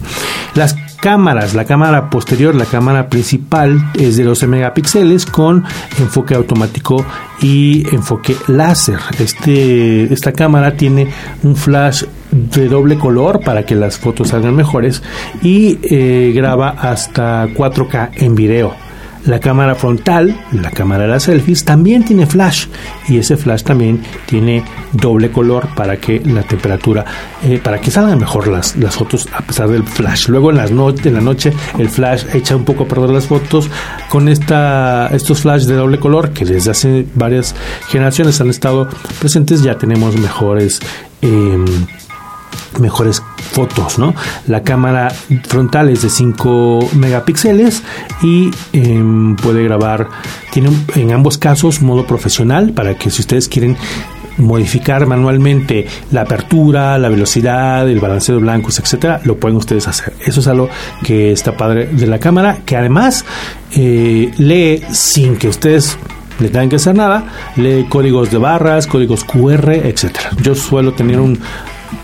Las 0.55 0.75
cámaras, 1.03 1.53
la 1.53 1.65
cámara 1.65 2.09
posterior, 2.09 2.55
la 2.55 2.63
cámara 2.63 3.09
principal 3.09 3.91
es 3.93 4.15
de 4.15 4.23
12 4.23 4.47
megapíxeles 4.47 5.25
con 5.25 5.65
enfoque 5.99 6.33
automático 6.33 7.05
y 7.41 7.85
enfoque 7.93 8.37
láser. 8.47 8.99
Este, 9.19 10.13
esta 10.13 10.31
cámara 10.31 10.77
tiene 10.77 11.09
un 11.43 11.57
flash 11.57 12.05
de 12.31 12.69
doble 12.69 12.97
color 12.97 13.41
para 13.41 13.65
que 13.65 13.75
las 13.75 13.97
fotos 13.97 14.29
salgan 14.29 14.55
mejores 14.55 15.03
y 15.41 15.77
eh, 15.83 16.31
graba 16.33 16.69
hasta 16.69 17.47
4K 17.47 18.11
en 18.15 18.35
video. 18.35 18.82
La 19.25 19.39
cámara 19.39 19.75
frontal, 19.75 20.37
la 20.51 20.71
cámara 20.71 21.03
de 21.03 21.09
las 21.09 21.23
selfies, 21.23 21.63
también 21.63 22.03
tiene 22.03 22.25
flash 22.25 22.67
y 23.07 23.17
ese 23.17 23.37
flash 23.37 23.63
también 23.63 24.01
tiene 24.25 24.63
doble 24.91 25.31
color 25.31 25.69
para 25.75 25.97
que 25.97 26.19
la 26.19 26.43
temperatura, 26.43 27.05
eh, 27.43 27.59
para 27.63 27.79
que 27.79 27.89
salgan 27.89 28.19
mejor 28.19 28.47
las, 28.47 28.75
las 28.75 28.95
fotos 28.95 29.27
a 29.33 29.41
pesar 29.41 29.69
del 29.69 29.83
flash. 29.83 30.27
Luego 30.27 30.51
en, 30.51 30.57
las 30.57 30.71
en 30.71 31.13
la 31.13 31.21
noche 31.21 31.53
el 31.77 31.89
flash 31.89 32.25
echa 32.33 32.55
un 32.55 32.65
poco 32.65 32.83
a 32.83 32.87
perder 32.87 33.09
las 33.11 33.27
fotos 33.27 33.69
con 34.09 34.27
esta, 34.27 35.07
estos 35.07 35.41
flash 35.41 35.63
de 35.63 35.75
doble 35.75 35.99
color 35.99 36.31
que 36.31 36.45
desde 36.45 36.71
hace 36.71 37.05
varias 37.15 37.55
generaciones 37.87 38.41
han 38.41 38.49
estado 38.49 38.89
presentes. 39.19 39.63
Ya 39.63 39.77
tenemos 39.77 40.17
mejores. 40.17 40.79
Em, 41.21 41.65
mejores 42.79 43.21
fotos, 43.51 43.99
¿no? 43.99 44.15
La 44.47 44.63
cámara 44.63 45.13
frontal 45.47 45.89
es 45.89 46.01
de 46.01 46.09
5 46.09 46.89
megapíxeles 46.95 47.83
y 48.21 48.49
em, 48.73 49.35
puede 49.35 49.63
grabar, 49.63 50.07
tiene 50.51 50.71
en 50.95 51.11
ambos 51.11 51.37
casos 51.37 51.81
modo 51.81 52.05
profesional 52.05 52.73
para 52.73 52.95
que 52.95 53.09
si 53.09 53.21
ustedes 53.21 53.47
quieren 53.47 53.77
modificar 54.37 55.05
manualmente 55.05 55.87
la 56.11 56.21
apertura, 56.21 56.97
la 56.97 57.09
velocidad, 57.09 57.87
el 57.87 57.99
balanceo 57.99 58.35
de 58.35 58.41
blancos, 58.41 58.79
etcétera, 58.79 59.21
lo 59.23 59.37
pueden 59.37 59.57
ustedes 59.57 59.87
hacer. 59.87 60.13
Eso 60.25 60.39
es 60.39 60.47
algo 60.47 60.69
que 61.03 61.31
está 61.31 61.55
padre 61.55 61.87
de 61.87 62.07
la 62.07 62.19
cámara, 62.19 62.59
que 62.65 62.75
además 62.75 63.25
eh, 63.75 64.31
lee 64.37 64.81
sin 64.91 65.37
que 65.37 65.47
ustedes 65.47 65.97
le 66.39 66.49
tengan 66.49 66.69
que 66.69 66.77
hacer 66.77 66.95
nada, 66.95 67.25
lee 67.57 67.85
códigos 67.87 68.31
de 68.31 68.37
barras, 68.37 68.87
códigos 68.87 69.23
QR, 69.23 69.71
etcétera. 69.71 70.31
Yo 70.41 70.55
suelo 70.55 70.93
tener 70.93 71.19
un 71.19 71.39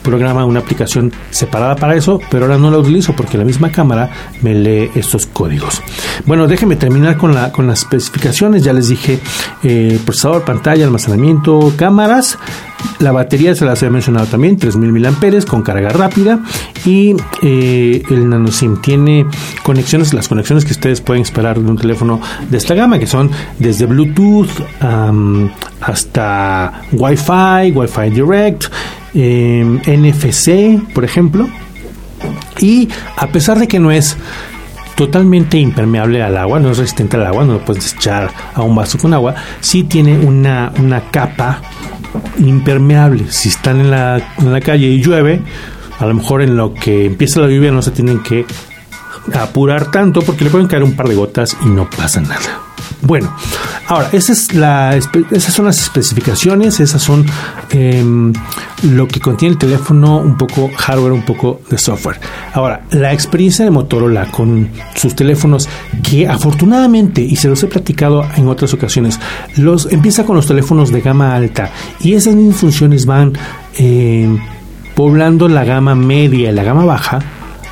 programa, 0.02 0.46
una 0.46 0.60
aplicación 0.60 1.12
separada 1.30 1.76
para 1.76 1.96
eso, 1.96 2.20
pero 2.30 2.46
ahora 2.46 2.58
no 2.58 2.72
la 2.72 2.78
utilizo 2.78 3.14
porque 3.16 3.38
la 3.38 3.44
misma 3.44 3.72
cámara 3.72 4.10
me 4.42 4.54
lee 4.54 4.92
estos 4.96 5.26
códigos. 5.26 5.82
Bueno, 6.26 6.48
déjenme 6.48 6.76
terminar 6.76 7.18
con, 7.18 7.34
la, 7.34 7.52
con 7.52 7.68
las 7.68 7.80
especificaciones. 7.80 8.64
Ya 8.64 8.74
les 8.74 8.90
dije 8.90 9.20
eh, 9.64 10.00
procesador, 10.06 10.44
pantalla, 10.44 10.86
almacenamiento, 10.86 11.74
cámaras. 11.78 12.38
La 13.00 13.12
batería 13.12 13.56
se 13.56 13.66
las 13.66 13.82
he 13.84 13.90
mencionado 13.90 14.26
también, 14.28 14.58
3000 14.58 14.92
mAh 14.92 15.46
con 15.48 15.62
carga 15.62 15.90
rápida 15.90 16.40
y 16.86 17.16
eh, 17.42 18.04
el 18.10 18.30
nano 18.30 18.52
SIM 18.52 18.82
tiene 18.82 19.26
conexiones, 19.64 20.14
las 20.14 20.28
conexiones 20.28 20.66
que 20.66 20.72
ustedes 20.72 21.02
pueden 21.02 21.24
esperar 21.24 21.60
de 21.60 21.70
un 21.70 21.78
teléfono 21.78 22.20
de 22.50 22.58
esta 22.58 22.74
gama, 22.74 23.00
que 23.00 23.08
son 23.08 23.32
desde 23.58 23.86
Bluetooth 23.86 24.50
hasta 25.82 26.82
Wi-Fi, 26.92 27.72
Wi-Fi 27.72 28.10
Direct, 28.10 28.66
Em, 29.14 29.80
NFC, 29.86 30.80
por 30.94 31.04
ejemplo. 31.04 31.48
Y 32.60 32.90
a 33.16 33.28
pesar 33.28 33.60
de 33.60 33.68
que 33.68 33.80
no 33.80 33.92
es 33.92 34.18
totalmente 34.96 35.58
impermeable 35.58 36.22
al 36.22 36.38
agua, 36.38 36.60
no 36.60 36.72
es 36.72 36.78
resistente 36.78 37.16
al 37.16 37.26
agua, 37.26 37.46
no 37.46 37.54
lo 37.54 37.66
puedes 37.66 37.94
echar 37.94 38.30
a 38.54 38.62
un 38.62 38.76
vaso 38.76 38.98
con 38.98 39.14
agua, 39.14 39.36
sí 39.62 39.84
tiene 39.84 40.20
una, 40.20 40.74
una 40.78 41.02
capa 41.10 41.62
impermeable. 42.38 43.26
Si 43.30 43.50
están 43.50 43.80
en 43.82 43.92
la, 43.92 44.34
en 44.38 44.52
la 44.52 44.62
calle 44.62 44.88
y 44.88 45.02
llueve, 45.02 45.42
a 46.00 46.06
lo 46.06 46.14
mejor 46.14 46.42
en 46.42 46.56
lo 46.56 46.74
que 46.74 47.06
empieza 47.06 47.42
la 47.42 47.48
lluvia 47.48 47.72
no 47.72 47.82
se 47.82 47.92
tienen 47.92 48.22
que 48.24 48.46
apurar 49.34 49.92
tanto 49.92 50.22
porque 50.22 50.44
le 50.44 50.50
pueden 50.50 50.68
caer 50.68 50.84
un 50.84 50.96
par 50.96 51.08
de 51.08 51.16
gotas 51.16 51.56
y 51.64 51.68
no 51.68 51.90
pasa 51.90 52.22
nada. 52.22 52.69
Bueno, 53.02 53.34
ahora, 53.88 54.10
esas 54.12 54.48
son 54.48 55.66
las 55.66 55.80
especificaciones, 55.82 56.82
esas 56.82 57.02
son 57.02 57.26
em, 57.70 58.34
lo 58.84 59.08
que 59.08 59.22
contiene 59.22 59.54
el 59.54 59.58
teléfono, 59.58 60.18
un 60.18 60.38
poco 60.38 60.70
hardware, 60.76 61.14
un 61.14 61.24
poco 61.24 61.62
de 61.70 61.78
software. 61.78 62.20
Ahora, 62.54 62.82
la 62.92 63.14
experiencia 63.14 63.64
de 63.64 63.72
Motorola 63.72 64.30
con 64.32 64.70
sus 64.96 65.16
teléfonos, 65.16 65.70
que 66.04 66.28
afortunadamente, 66.28 67.22
y 67.22 67.38
se 67.38 67.48
los 67.48 67.64
he 67.64 67.68
platicado 67.68 68.26
en 68.36 68.50
otras 68.50 68.74
ocasiones, 68.74 69.18
los 69.56 69.90
empieza 69.92 70.26
con 70.26 70.36
los 70.36 70.48
teléfonos 70.48 70.92
de 70.92 71.00
gama 71.00 71.34
alta 71.34 71.72
y 72.02 72.16
esas 72.16 72.36
mismas 72.36 72.58
funciones 72.58 73.06
van 73.06 73.34
em, 73.78 74.40
poblando 74.94 75.48
la 75.48 75.64
gama 75.64 75.96
media 75.96 76.50
y 76.50 76.54
la 76.54 76.64
gama 76.64 76.84
baja 76.84 77.20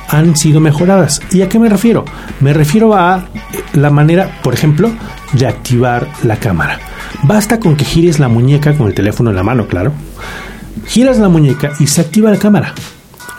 han 0.08 0.36
sido 0.36 0.60
mejoradas. 0.60 1.20
¿Y 1.30 1.42
a 1.42 1.48
qué 1.48 1.58
me 1.58 1.68
refiero? 1.68 2.04
Me 2.40 2.52
refiero 2.52 2.94
a 2.94 3.28
la 3.74 3.90
manera, 3.90 4.40
por 4.42 4.54
ejemplo, 4.54 4.90
de 5.32 5.46
activar 5.46 6.08
la 6.22 6.36
cámara. 6.36 6.80
Basta 7.22 7.60
con 7.60 7.76
que 7.76 7.84
gires 7.84 8.18
la 8.18 8.28
muñeca 8.28 8.76
con 8.76 8.88
el 8.88 8.94
teléfono 8.94 9.30
en 9.30 9.36
la 9.36 9.42
mano, 9.42 9.66
claro. 9.66 9.92
Giras 10.86 11.18
la 11.18 11.28
muñeca 11.28 11.72
y 11.78 11.86
se 11.86 12.00
activa 12.00 12.30
la 12.30 12.38
cámara. 12.38 12.74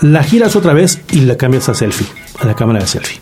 La 0.01 0.23
giras 0.23 0.55
otra 0.55 0.73
vez 0.73 1.01
y 1.11 1.21
la 1.21 1.35
cambias 1.35 1.67
a 1.69 1.73
selfie, 1.73 2.07
a 2.39 2.45
la 2.45 2.55
cámara 2.55 2.79
de 2.79 2.87
selfie. 2.87 3.19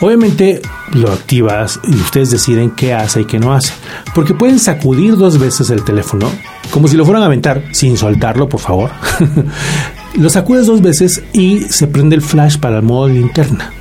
Obviamente 0.00 0.62
lo 0.92 1.10
activas 1.10 1.80
y 1.82 1.94
ustedes 1.96 2.30
deciden 2.30 2.70
qué 2.70 2.94
hace 2.94 3.22
y 3.22 3.24
qué 3.24 3.40
no 3.40 3.52
hace. 3.52 3.72
Porque 4.14 4.32
pueden 4.32 4.60
sacudir 4.60 5.16
dos 5.16 5.38
veces 5.38 5.70
el 5.70 5.82
teléfono, 5.82 6.30
como 6.70 6.86
si 6.86 6.96
lo 6.96 7.04
fueran 7.04 7.24
a 7.24 7.26
aventar, 7.26 7.64
sin 7.72 7.96
soltarlo, 7.96 8.48
por 8.48 8.60
favor. 8.60 8.90
lo 10.18 10.28
sacudes 10.30 10.66
dos 10.66 10.82
veces 10.82 11.22
y 11.32 11.60
se 11.60 11.86
prende 11.86 12.16
el 12.16 12.22
flash 12.22 12.58
para 12.58 12.76
el 12.76 12.82
modo 12.82 13.08
linterna 13.08 13.72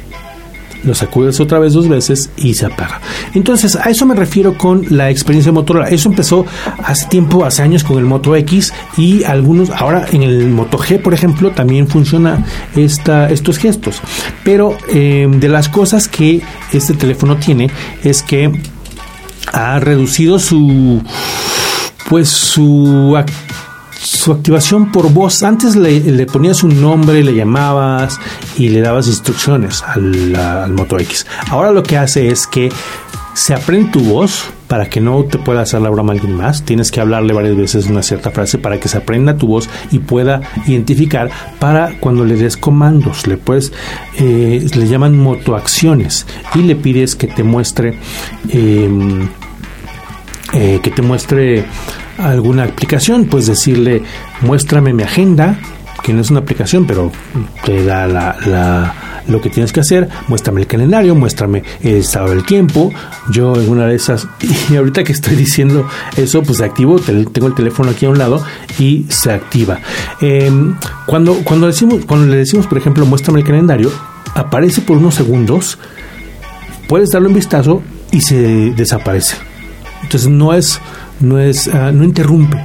lo 0.84 0.96
sacudes 0.96 1.40
otra 1.40 1.60
vez 1.60 1.74
dos 1.74 1.88
veces 1.88 2.30
y 2.38 2.54
se 2.54 2.66
apaga. 2.66 3.02
Entonces, 3.34 3.76
a 3.76 3.90
eso 3.90 4.06
me 4.06 4.16
refiero 4.16 4.58
con 4.58 4.86
la 4.90 5.10
experiencia 5.10 5.52
de 5.52 5.56
Motorola. 5.56 5.90
Eso 5.90 6.10
empezó 6.10 6.46
hace 6.84 7.08
tiempo, 7.08 7.46
hace 7.46 7.62
años 7.62 7.84
con 7.84 7.98
el 7.98 8.06
Moto 8.06 8.36
X 8.36 8.74
y 8.98 9.24
algunos, 9.24 9.70
ahora 9.70 10.06
en 10.12 10.24
el 10.24 10.50
Moto 10.50 10.78
G, 10.78 11.02
por 11.02 11.14
ejemplo, 11.14 11.52
también 11.52 11.88
funciona 11.88 12.46
esta, 12.76 13.30
estos 13.30 13.58
gestos. 13.58 14.02
Pero 14.44 14.78
em, 14.90 15.40
de 15.40 15.50
las 15.50 15.70
cosas 15.70 16.08
que 16.08 16.42
este 16.72 16.94
teléfono 16.94 17.38
tiene 17.38 17.70
es 18.04 18.24
que 18.24 18.52
ha 19.52 19.80
reducido 19.80 20.40
su 20.40 21.02
pues 22.10 22.30
su 22.30 23.18
su 24.00 24.32
activación 24.32 24.92
por 24.92 25.12
voz. 25.12 25.44
Antes 25.44 25.76
le, 25.76 26.26
ponías 26.26 26.64
un 26.64 26.82
nombre, 26.82 27.24
le 27.24 27.34
llamabas 27.34 28.20
y 28.58 28.70
le 28.70 28.82
dabas 28.82 29.08
instrucciones 29.08 29.84
al, 29.84 30.72
Moto 30.72 31.00
X. 31.00 31.26
Ahora 31.50 31.72
lo 31.72 31.84
que 31.84 31.98
hace 31.98 32.28
es 32.28 32.48
que 32.48 32.72
se 33.34 33.54
aprende 33.54 33.92
tu 33.92 34.00
voz 34.02 34.46
para 34.68 34.90
que 34.90 35.00
no 35.00 35.24
te 35.24 35.38
pueda 35.38 35.62
hacer 35.62 35.82
la 35.82 35.90
broma 35.90 36.14
alguien 36.14 36.36
más. 36.36 36.64
Tienes 36.64 36.92
que 36.92 37.00
hablarle 37.00 37.34
varias 37.34 37.56
veces 37.56 37.88
una 37.88 38.04
cierta 38.04 38.32
frase 38.32 38.58
para 38.58 38.80
que 38.80 38.90
se 38.90 38.98
aprenda 38.98 39.38
tu 39.38 39.48
voz 39.48 39.70
y 39.92 40.00
pueda 40.00 40.42
identificar 40.66 41.30
para 41.60 41.98
cuando 42.00 42.26
le 42.26 42.36
des 42.36 42.58
comandos. 42.58 43.28
Le 43.28 43.38
puedes, 43.38 43.72
eh, 44.18 44.66
le 44.76 44.88
llaman 44.88 45.18
motoacciones 45.18 46.26
y 46.56 46.60
le 46.60 46.76
pides 46.76 47.16
que 47.16 47.28
te 47.28 47.44
muestre, 47.44 47.98
em, 48.50 49.30
eh, 50.54 50.80
que 50.82 50.92
te 50.92 51.02
muestre 51.02 51.66
alguna 52.18 52.64
aplicación, 52.64 53.26
pues 53.26 53.48
decirle, 53.48 54.04
muéstrame 54.42 54.94
mi 54.94 55.04
agenda, 55.04 55.60
que 56.04 56.14
no 56.14 56.22
es 56.22 56.30
una 56.30 56.40
aplicación, 56.40 56.86
pero 56.86 57.12
te 57.66 57.84
da 57.84 58.08
la, 58.08 58.94
lo 59.28 59.42
que 59.42 59.50
tienes 59.50 59.74
que 59.74 59.82
hacer, 59.82 60.08
muéstrame 60.28 60.62
el 60.62 60.68
calendario, 60.68 61.16
muéstrame 61.16 61.64
el 61.82 61.98
estado 61.98 62.30
del 62.30 62.46
tiempo. 62.46 62.92
Yo 63.30 63.56
en 63.56 63.70
una 63.70 63.86
de 63.86 63.96
esas, 63.96 64.28
y 64.70 64.76
ahorita 64.76 65.04
que 65.04 65.12
estoy 65.12 65.36
diciendo 65.36 65.88
eso, 66.16 66.44
pues 66.44 66.62
activo, 66.62 67.00
tengo 67.00 67.48
el 67.48 67.56
teléfono 67.56 67.92
aquí 67.92 68.06
a 68.06 68.10
un 68.10 68.18
lado 68.18 68.44
y 68.80 69.06
se 69.10 69.32
activa. 69.32 69.80
Em, 70.22 70.76
cuando, 71.06 71.36
cuando, 71.44 71.68
decimos, 71.68 72.06
cuando 72.06 72.28
le 72.28 72.38
decimos, 72.38 72.68
por 72.68 72.78
ejemplo, 72.78 73.06
muéstrame 73.06 73.40
el 73.40 73.46
calendario, 73.46 73.92
aparece 74.34 74.82
por 74.82 74.98
unos 74.98 75.16
segundos, 75.16 75.78
puedes 76.88 77.10
darle 77.10 77.28
un 77.28 77.34
vistazo 77.34 77.82
y 78.12 78.22
se 78.22 78.72
desaparece. 78.72 79.36
Entonces 80.04 80.30
no 80.30 80.54
es, 80.54 80.80
no 81.20 81.40
es, 81.40 81.68
ah, 81.68 81.92
no 81.92 82.04
interrumpe 82.04 82.58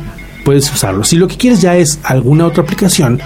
puedes 0.45 0.73
usarlo. 0.73 1.05
Si 1.05 1.17
lo 1.17 1.29
que 1.29 1.37
quieres 1.37 1.61
ya 1.61 1.77
es 1.77 1.99
alguna 2.05 2.47
otra 2.47 2.63
aplicación, 2.63 3.21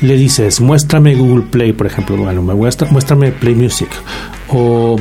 le 0.00 0.16
dices, 0.16 0.60
muéstrame 0.60 1.14
Google 1.14 1.44
Play, 1.50 1.72
por 1.72 1.86
ejemplo, 1.86 2.16
bueno, 2.16 2.42
muestra, 2.42 2.88
muéstrame 2.90 3.32
Play 3.32 3.54
Music 3.54 3.88
o 4.48 4.96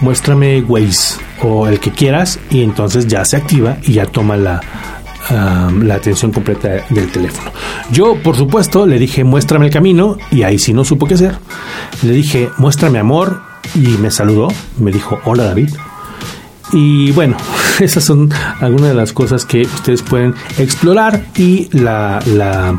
muéstrame 0.00 0.62
Waze 0.62 1.20
o 1.42 1.66
el 1.66 1.80
que 1.80 1.90
quieras 1.90 2.38
y 2.50 2.62
entonces 2.62 3.06
ya 3.06 3.24
se 3.24 3.36
activa 3.36 3.78
y 3.82 3.94
ya 3.94 4.06
toma 4.06 4.36
la, 4.36 4.60
la 5.82 5.94
atención 5.94 6.32
completa 6.32 6.84
del 6.90 7.10
teléfono. 7.10 7.50
Yo, 7.90 8.16
por 8.22 8.36
supuesto, 8.36 8.86
le 8.86 8.98
dije, 8.98 9.24
muéstrame 9.24 9.66
el 9.66 9.72
camino 9.72 10.18
y 10.30 10.42
ahí 10.42 10.58
sí 10.58 10.72
no 10.72 10.84
supo 10.84 11.06
qué 11.06 11.14
hacer. 11.14 11.36
Le 12.02 12.12
dije, 12.12 12.50
muéstrame 12.58 12.98
amor 12.98 13.40
y 13.74 13.88
me 13.98 14.10
saludó, 14.10 14.48
me 14.78 14.90
dijo, 14.90 15.18
hola 15.24 15.44
David. 15.44 15.70
Y 16.74 17.12
bueno, 17.12 17.36
esas 17.80 18.04
son 18.04 18.30
algunas 18.60 18.88
de 18.90 18.94
las 18.94 19.12
cosas 19.12 19.46
que 19.46 19.62
ustedes 19.62 20.02
pueden 20.02 20.34
explorar 20.58 21.24
y 21.36 21.68
la, 21.72 22.20
la, 22.26 22.78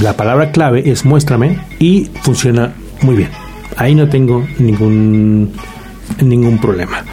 la 0.00 0.16
palabra 0.16 0.52
clave 0.52 0.88
es 0.88 1.04
muéstrame 1.04 1.58
y 1.80 2.08
funciona 2.22 2.72
muy 3.02 3.16
bien. 3.16 3.30
Ahí 3.76 3.94
no 3.94 4.08
tengo 4.08 4.46
ningún, 4.58 5.52
ningún 6.20 6.58
problema. 6.58 7.04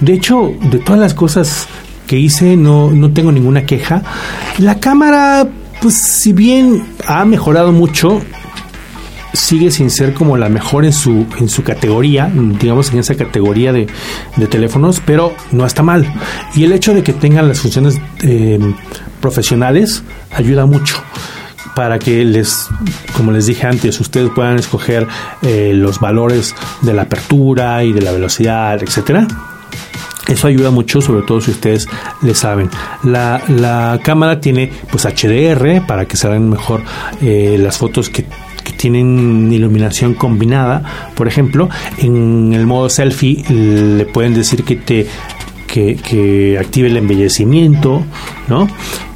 De 0.00 0.12
hecho, 0.12 0.52
de 0.70 0.78
todas 0.78 1.00
las 1.00 1.14
cosas 1.14 1.66
que 2.06 2.18
hice 2.18 2.56
no, 2.56 2.90
no 2.90 3.10
tengo 3.12 3.32
ninguna 3.32 3.64
queja. 3.64 4.02
La 4.58 4.80
cámara, 4.80 5.48
pues 5.80 5.94
si 5.94 6.34
bien 6.34 6.84
ha 7.06 7.24
mejorado 7.24 7.72
mucho, 7.72 8.20
sigue 9.34 9.70
sin 9.70 9.90
ser 9.90 10.14
como 10.14 10.36
la 10.38 10.48
mejor 10.48 10.84
en 10.84 10.92
su, 10.92 11.26
en 11.38 11.48
su 11.48 11.62
categoría, 11.62 12.30
digamos 12.32 12.92
en 12.92 13.00
esa 13.00 13.14
categoría 13.14 13.72
de, 13.72 13.88
teléfonos, 14.48 15.02
pero 15.04 15.34
no 15.52 15.66
está 15.66 15.82
mal. 15.82 16.06
Y 16.54 16.64
el 16.64 16.72
hecho 16.72 16.94
de 16.94 17.02
que 17.02 17.12
tengan 17.12 17.48
las 17.48 17.60
funciones 17.60 18.00
eh, 18.22 18.58
profesionales 19.20 20.02
ayuda 20.32 20.66
mucho 20.66 21.02
para 21.74 21.98
que 21.98 22.24
les, 22.24 22.68
como 23.16 23.32
les 23.32 23.46
dije 23.46 23.66
antes, 23.66 24.00
ustedes 24.00 24.30
puedan 24.30 24.56
escoger 24.58 25.06
eh, 25.42 25.72
los 25.74 25.98
valores 25.98 26.54
de 26.82 26.94
la 26.94 27.02
apertura 27.02 27.82
y 27.82 27.92
de 27.92 28.00
la 28.00 28.12
velocidad, 28.12 28.80
etcétera. 28.82 29.26
Eso 30.28 30.46
ayuda 30.46 30.70
mucho, 30.70 31.00
sobre 31.00 31.22
todo 31.22 31.40
si 31.40 31.50
ustedes 31.50 31.86
le 32.22 32.34
saben. 32.34 32.70
La, 33.02 33.42
la 33.48 34.00
cámara 34.02 34.40
tiene 34.40 34.72
pues 34.90 35.04
HDR 35.04 35.86
para 35.86 36.06
que 36.06 36.16
salgan 36.16 36.48
mejor 36.48 36.82
eh, 37.20 37.58
las 37.58 37.76
fotos 37.76 38.08
que 38.08 38.24
tienen 38.84 39.50
iluminación 39.50 40.12
combinada, 40.12 40.82
por 41.14 41.26
ejemplo, 41.26 41.70
en 41.96 42.52
el 42.52 42.66
modo 42.66 42.90
selfie 42.90 43.42
le 43.48 44.04
pueden 44.04 44.34
decir 44.34 44.62
que 44.62 44.76
te 44.76 45.06
que, 45.66 46.58
active 46.60 46.88
el 46.88 46.98
embellecimiento, 46.98 48.04
¿no? 48.46 48.68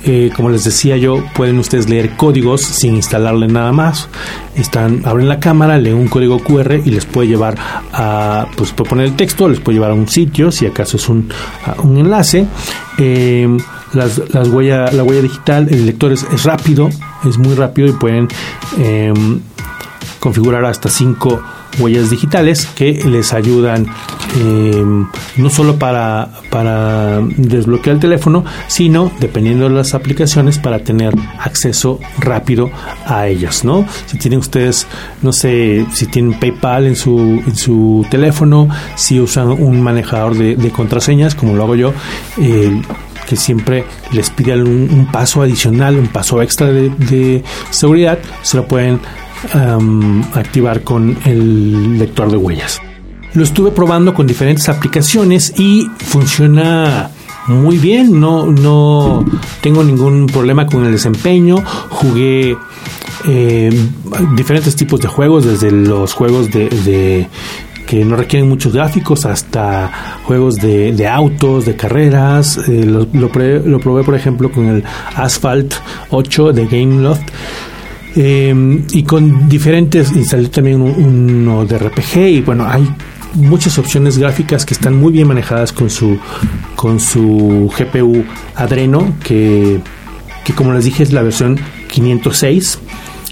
Eh, 0.04 0.30
como 0.34 0.48
les 0.48 0.64
decía 0.64 0.96
yo, 0.96 1.22
pueden 1.34 1.58
ustedes 1.58 1.86
leer 1.90 2.16
códigos 2.16 2.62
sin 2.62 2.96
instalarle 2.96 3.46
nada 3.46 3.72
más. 3.72 4.08
Están, 4.56 5.02
abren 5.04 5.28
la 5.28 5.38
cámara, 5.38 5.76
leen 5.76 5.96
un 5.96 6.08
código 6.08 6.38
QR 6.38 6.80
y 6.82 6.90
les 6.90 7.04
puede 7.04 7.28
llevar 7.28 7.56
a, 7.92 8.46
pues 8.56 8.72
puede 8.72 8.88
poner 8.88 9.04
el 9.04 9.16
texto, 9.16 9.50
les 9.50 9.60
puede 9.60 9.76
llevar 9.76 9.90
a 9.90 9.94
un 9.94 10.08
sitio, 10.08 10.50
si 10.50 10.64
acaso 10.64 10.96
es 10.96 11.10
un, 11.10 11.28
un 11.84 11.98
enlace. 11.98 12.46
Eh, 12.96 13.46
las, 13.92 14.20
las 14.32 14.48
huella, 14.48 14.90
la 14.92 15.02
huella 15.02 15.22
digital, 15.22 15.68
el 15.70 15.86
lector 15.86 16.12
es, 16.12 16.44
rápido, 16.44 16.90
es 17.28 17.38
muy 17.38 17.54
rápido 17.54 17.88
y 17.88 17.92
pueden 17.92 18.28
em, 18.78 19.40
configurar 20.20 20.64
hasta 20.64 20.88
cinco 20.88 21.42
huellas 21.78 22.10
digitales 22.10 22.66
que 22.66 22.92
les 23.04 23.32
ayudan 23.32 23.86
em, 24.40 25.06
no 25.36 25.50
solo 25.50 25.76
para, 25.76 26.30
para 26.50 27.20
desbloquear 27.20 27.96
el 27.96 28.00
teléfono, 28.00 28.44
sino 28.66 29.12
dependiendo 29.20 29.68
de 29.68 29.74
las 29.74 29.94
aplicaciones 29.94 30.58
para 30.58 30.80
tener 30.80 31.14
acceso 31.38 32.00
rápido 32.18 32.70
a 33.06 33.28
ellas, 33.28 33.64
¿no? 33.64 33.86
Si 34.06 34.18
tienen 34.18 34.40
ustedes, 34.40 34.86
no 35.22 35.32
sé, 35.32 35.86
si 35.92 36.06
tienen 36.06 36.38
PayPal 36.38 36.86
en 36.86 36.96
su, 36.96 37.42
en 37.46 37.56
su 37.56 38.06
teléfono, 38.10 38.68
si 38.96 39.20
usan 39.20 39.48
un 39.48 39.80
manejador 39.82 40.36
de, 40.36 40.70
contraseñas, 40.70 41.34
como 41.34 41.54
lo 41.54 41.64
hago 41.64 41.74
yo, 41.74 41.92
que 43.28 43.36
siempre 43.36 43.84
les 44.12 44.30
pide 44.30 44.60
un, 44.62 45.06
paso 45.12 45.42
adicional, 45.42 45.96
un 45.98 46.08
paso 46.08 46.40
extra 46.40 46.68
de, 46.68 47.44
seguridad, 47.70 48.18
se 48.42 48.56
lo 48.56 48.66
pueden 48.66 49.00
activar 50.34 50.82
con 50.82 51.16
el 51.24 51.98
lector 51.98 52.30
de 52.30 52.36
huellas. 52.36 52.80
Lo 53.34 53.44
estuve 53.44 53.70
probando 53.70 54.14
con 54.14 54.26
diferentes 54.26 54.68
aplicaciones 54.68 55.52
y 55.58 55.86
funciona 55.98 57.10
muy 57.46 57.78
bien, 57.78 58.20
no, 58.20 58.46
no 58.46 59.24
tengo 59.60 59.82
ningún 59.82 60.26
problema 60.26 60.66
con 60.66 60.84
el 60.84 60.92
desempeño, 60.92 61.56
jugué 61.88 62.56
eh, 63.26 63.70
diferentes 64.36 64.76
tipos 64.76 65.00
de 65.00 65.08
juegos, 65.08 65.44
desde 65.44 65.70
los 65.70 66.12
juegos 66.12 66.50
de, 66.50 67.28
que 67.86 68.04
no 68.04 68.16
requieren 68.16 68.48
muchos 68.48 68.74
gráficos 68.74 69.24
hasta 69.24 70.20
juegos 70.24 70.56
de, 70.56 71.08
autos, 71.08 71.64
de 71.64 71.74
carreras. 71.74 72.58
Eh, 72.68 72.84
lo, 72.84 73.08
lo, 73.12 73.30
probé, 73.30 74.04
por 74.04 74.14
ejemplo, 74.14 74.52
con 74.52 74.66
el 74.66 74.84
Asphalt 75.16 75.74
8 76.10 76.52
de 76.52 76.66
Gameloft. 76.66 77.22
Eh, 78.16 78.84
y 78.92 79.02
con 79.02 79.48
diferentes, 79.48 80.12
instalé 80.12 80.48
también 80.48 80.80
uno 80.80 81.64
de 81.64 81.78
RPG 81.78 82.16
y 82.16 82.40
bueno, 82.40 82.66
hay 82.66 82.88
muchas 83.34 83.78
opciones 83.78 84.18
gráficas 84.18 84.64
que 84.64 84.74
están 84.74 84.96
muy 84.96 85.12
bien 85.12 85.28
manejadas 85.28 85.72
con 85.72 85.90
su 85.90 86.18
con 86.74 86.98
su 86.98 87.70
GPU 87.78 88.24
Adreno 88.54 89.14
que, 89.22 89.80
que 90.44 90.52
como 90.54 90.72
les 90.72 90.84
dije 90.84 91.02
es 91.02 91.12
la 91.12 91.22
versión 91.22 91.58
506 91.88 92.78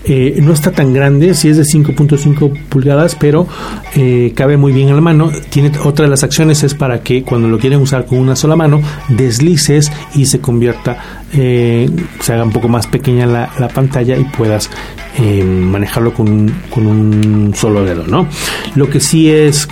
eh, 0.08 0.38
no 0.40 0.52
está 0.52 0.70
tan 0.70 0.92
grande, 0.92 1.34
si 1.34 1.48
es 1.48 1.56
de 1.56 1.64
5.5 1.64 2.66
pulgadas, 2.68 3.16
pero 3.16 3.48
eh, 3.96 4.32
cabe 4.36 4.56
muy 4.56 4.72
bien 4.72 4.88
en 4.88 4.94
la 4.94 5.00
mano. 5.00 5.32
Tiene 5.50 5.72
otra 5.82 6.04
de 6.04 6.10
las 6.10 6.22
acciones 6.22 6.62
es 6.62 6.74
para 6.74 7.02
que 7.02 7.24
cuando 7.24 7.48
lo 7.48 7.58
quieren 7.58 7.80
usar 7.80 8.06
con 8.06 8.18
una 8.18 8.36
sola 8.36 8.54
mano, 8.54 8.80
deslices 9.08 9.90
y 10.14 10.26
se 10.26 10.40
convierta, 10.40 11.24
eh, 11.32 11.90
se 12.20 12.32
haga 12.32 12.44
un 12.44 12.52
poco 12.52 12.68
más 12.68 12.86
pequeña 12.86 13.26
la, 13.26 13.68
pantalla 13.74 14.16
y 14.16 14.24
puedas 14.24 14.70
manejarlo 15.18 16.14
con 16.14 16.52
con 16.70 16.86
un 16.86 17.52
solo 17.54 17.84
dedo, 17.84 18.06
¿no? 18.06 18.28
Lo 18.74 18.88
que 18.88 19.00
sí 19.00 19.30
es 19.30 19.66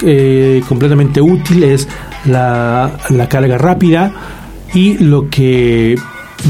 completamente 0.66 1.20
útil 1.20 1.62
es 1.62 1.86
la, 2.24 2.98
la 3.10 3.28
carga 3.28 3.56
rápida 3.56 4.12
y 4.74 4.98
lo 4.98 5.28
que 5.30 5.96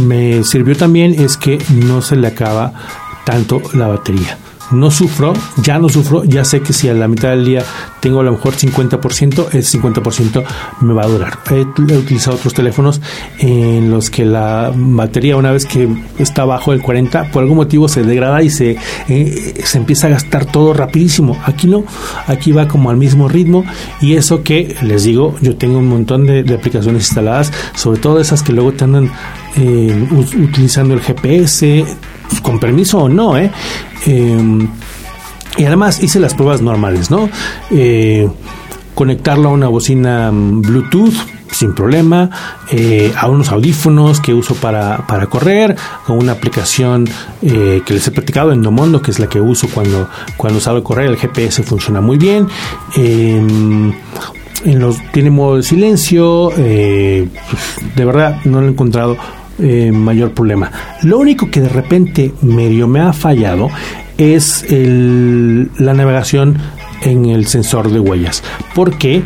me 0.01 0.43
sirvió 0.43 0.75
también 0.77 1.15
es 1.19 1.37
que 1.37 1.59
no 1.71 2.03
se 2.03 2.17
le 2.17 2.29
acaba 2.29 2.73
tanto 3.25 3.63
la 3.75 3.89
batería. 3.89 4.39
No 4.71 4.91
sufro, 4.91 5.35
ya 5.59 5.79
no 5.79 5.89
sufro, 5.89 6.25
ya 6.25 6.45
sé 6.45 6.63
que 6.63 6.73
si 6.73 6.89
a 6.89 6.95
la 6.95 7.09
mitad 7.09 7.31
del 7.31 7.45
día 7.45 7.65
tengo 8.05 8.21
a 8.21 8.23
lo 8.23 8.33
mejor 8.33 8.55
50%, 8.55 9.55
ese 9.55 9.79
50% 9.79 10.45
me 10.83 10.93
va 10.93 11.05
a 11.05 11.07
durar. 11.07 11.39
He, 11.51 11.63
utilizado 11.97 12.37
otros 12.37 12.53
teléfonos 12.53 13.01
en 13.39 13.91
los 13.91 14.11
que 14.11 14.27
la 14.27 14.71
batería 14.77 15.39
una 15.39 15.53
vez 15.53 15.65
que 15.65 15.89
está 16.19 16.45
bajo 16.45 16.75
el 16.75 16.83
40, 16.83 17.31
por 17.31 17.43
algún 17.43 17.57
motivo 17.57 17.89
se 17.89 18.03
degrada 18.03 18.43
y 18.43 18.51
se, 18.51 18.77
eh, 19.09 19.63
se 19.65 19.79
empieza 19.79 20.09
a 20.09 20.11
gastar 20.11 20.45
todo 20.45 20.75
rapidísimo. 20.75 21.41
Aquí 21.47 21.67
no, 21.67 21.85
aquí 22.27 22.53
va 22.53 22.69
como 22.69 22.91
al 22.91 22.99
mismo 22.99 23.27
ritmo 23.27 23.65
y 24.03 24.17
eso 24.17 24.43
que 24.43 24.77
les 24.83 25.05
digo, 25.05 25.37
yo 25.41 25.57
tengo 25.57 25.79
un 25.79 25.89
montón 25.89 26.27
de, 26.27 26.41
aplicaciones 26.55 27.05
instaladas, 27.05 27.55
sobre 27.75 28.01
todo 28.01 28.21
esas 28.21 28.43
que 28.43 28.53
luego 28.53 28.75
te 28.75 28.85
andan 28.85 29.11
eh, 29.57 30.09
utilizando 30.37 30.93
el 30.93 31.01
GPS, 31.01 31.87
con 32.43 32.61
permiso 32.61 32.99
o 32.99 33.09
no, 33.09 33.39
¿eh? 33.39 33.51
Em, 34.05 34.69
y 35.57 35.65
además 35.65 36.03
hice 36.03 36.21
las 36.21 36.35
pruebas 36.35 36.63
normales, 36.63 37.11
¿no? 37.11 37.29
Eh, 37.71 38.29
conectarlo 38.95 39.49
a 39.49 39.53
una 39.53 39.69
bocina 39.69 40.31
mm, 40.31 40.63
Bluetooth 40.63 41.15
sin 41.51 41.73
problema, 41.73 42.31
eh, 42.73 43.13
a 43.17 43.29
unos 43.29 43.51
audífonos 43.51 44.21
que 44.21 44.35
uso 44.35 44.57
para, 44.57 45.07
para 45.07 45.27
correr, 45.27 45.77
con 46.05 46.19
una 46.19 46.33
aplicación 46.33 47.09
eh, 47.43 47.83
que 47.87 47.95
les 47.95 48.07
he 48.09 48.11
practicado 48.11 48.53
en 48.53 48.61
Domondo, 48.61 49.01
que 49.01 49.13
es 49.13 49.21
la 49.21 49.29
que 49.29 49.41
uso 49.41 49.69
cuando, 49.73 50.09
cuando 50.37 50.59
salgo 50.59 50.81
a 50.81 50.85
correr, 50.85 51.07
el 51.07 51.17
GPS 51.17 51.63
funciona 51.63 52.01
muy 52.01 52.19
bien. 52.19 52.49
Em, 52.97 53.93
en 54.65 54.79
los, 54.81 54.97
tiene 55.13 55.31
modo 55.31 55.57
de 55.57 55.63
silencio, 55.63 56.49
de 56.57 57.29
verdad 57.97 58.41
no 58.45 58.61
lo 58.61 58.67
he 58.67 58.71
encontrado 58.71 59.17
eh, 59.59 59.93
mayor 59.93 60.33
problema. 60.33 60.71
Lo 61.03 61.19
único 61.19 61.51
que 61.51 61.61
de 61.61 61.69
repente 61.69 62.33
medio 62.43 62.89
me 62.89 63.01
ha 63.01 63.13
fallado 63.13 63.71
es 64.17 64.65
la 64.69 65.95
navegación 65.95 66.59
en 67.03 67.27
el 67.27 67.47
sensor 67.47 67.91
de 67.91 68.01
huellas, 68.01 68.43
porque 68.75 69.23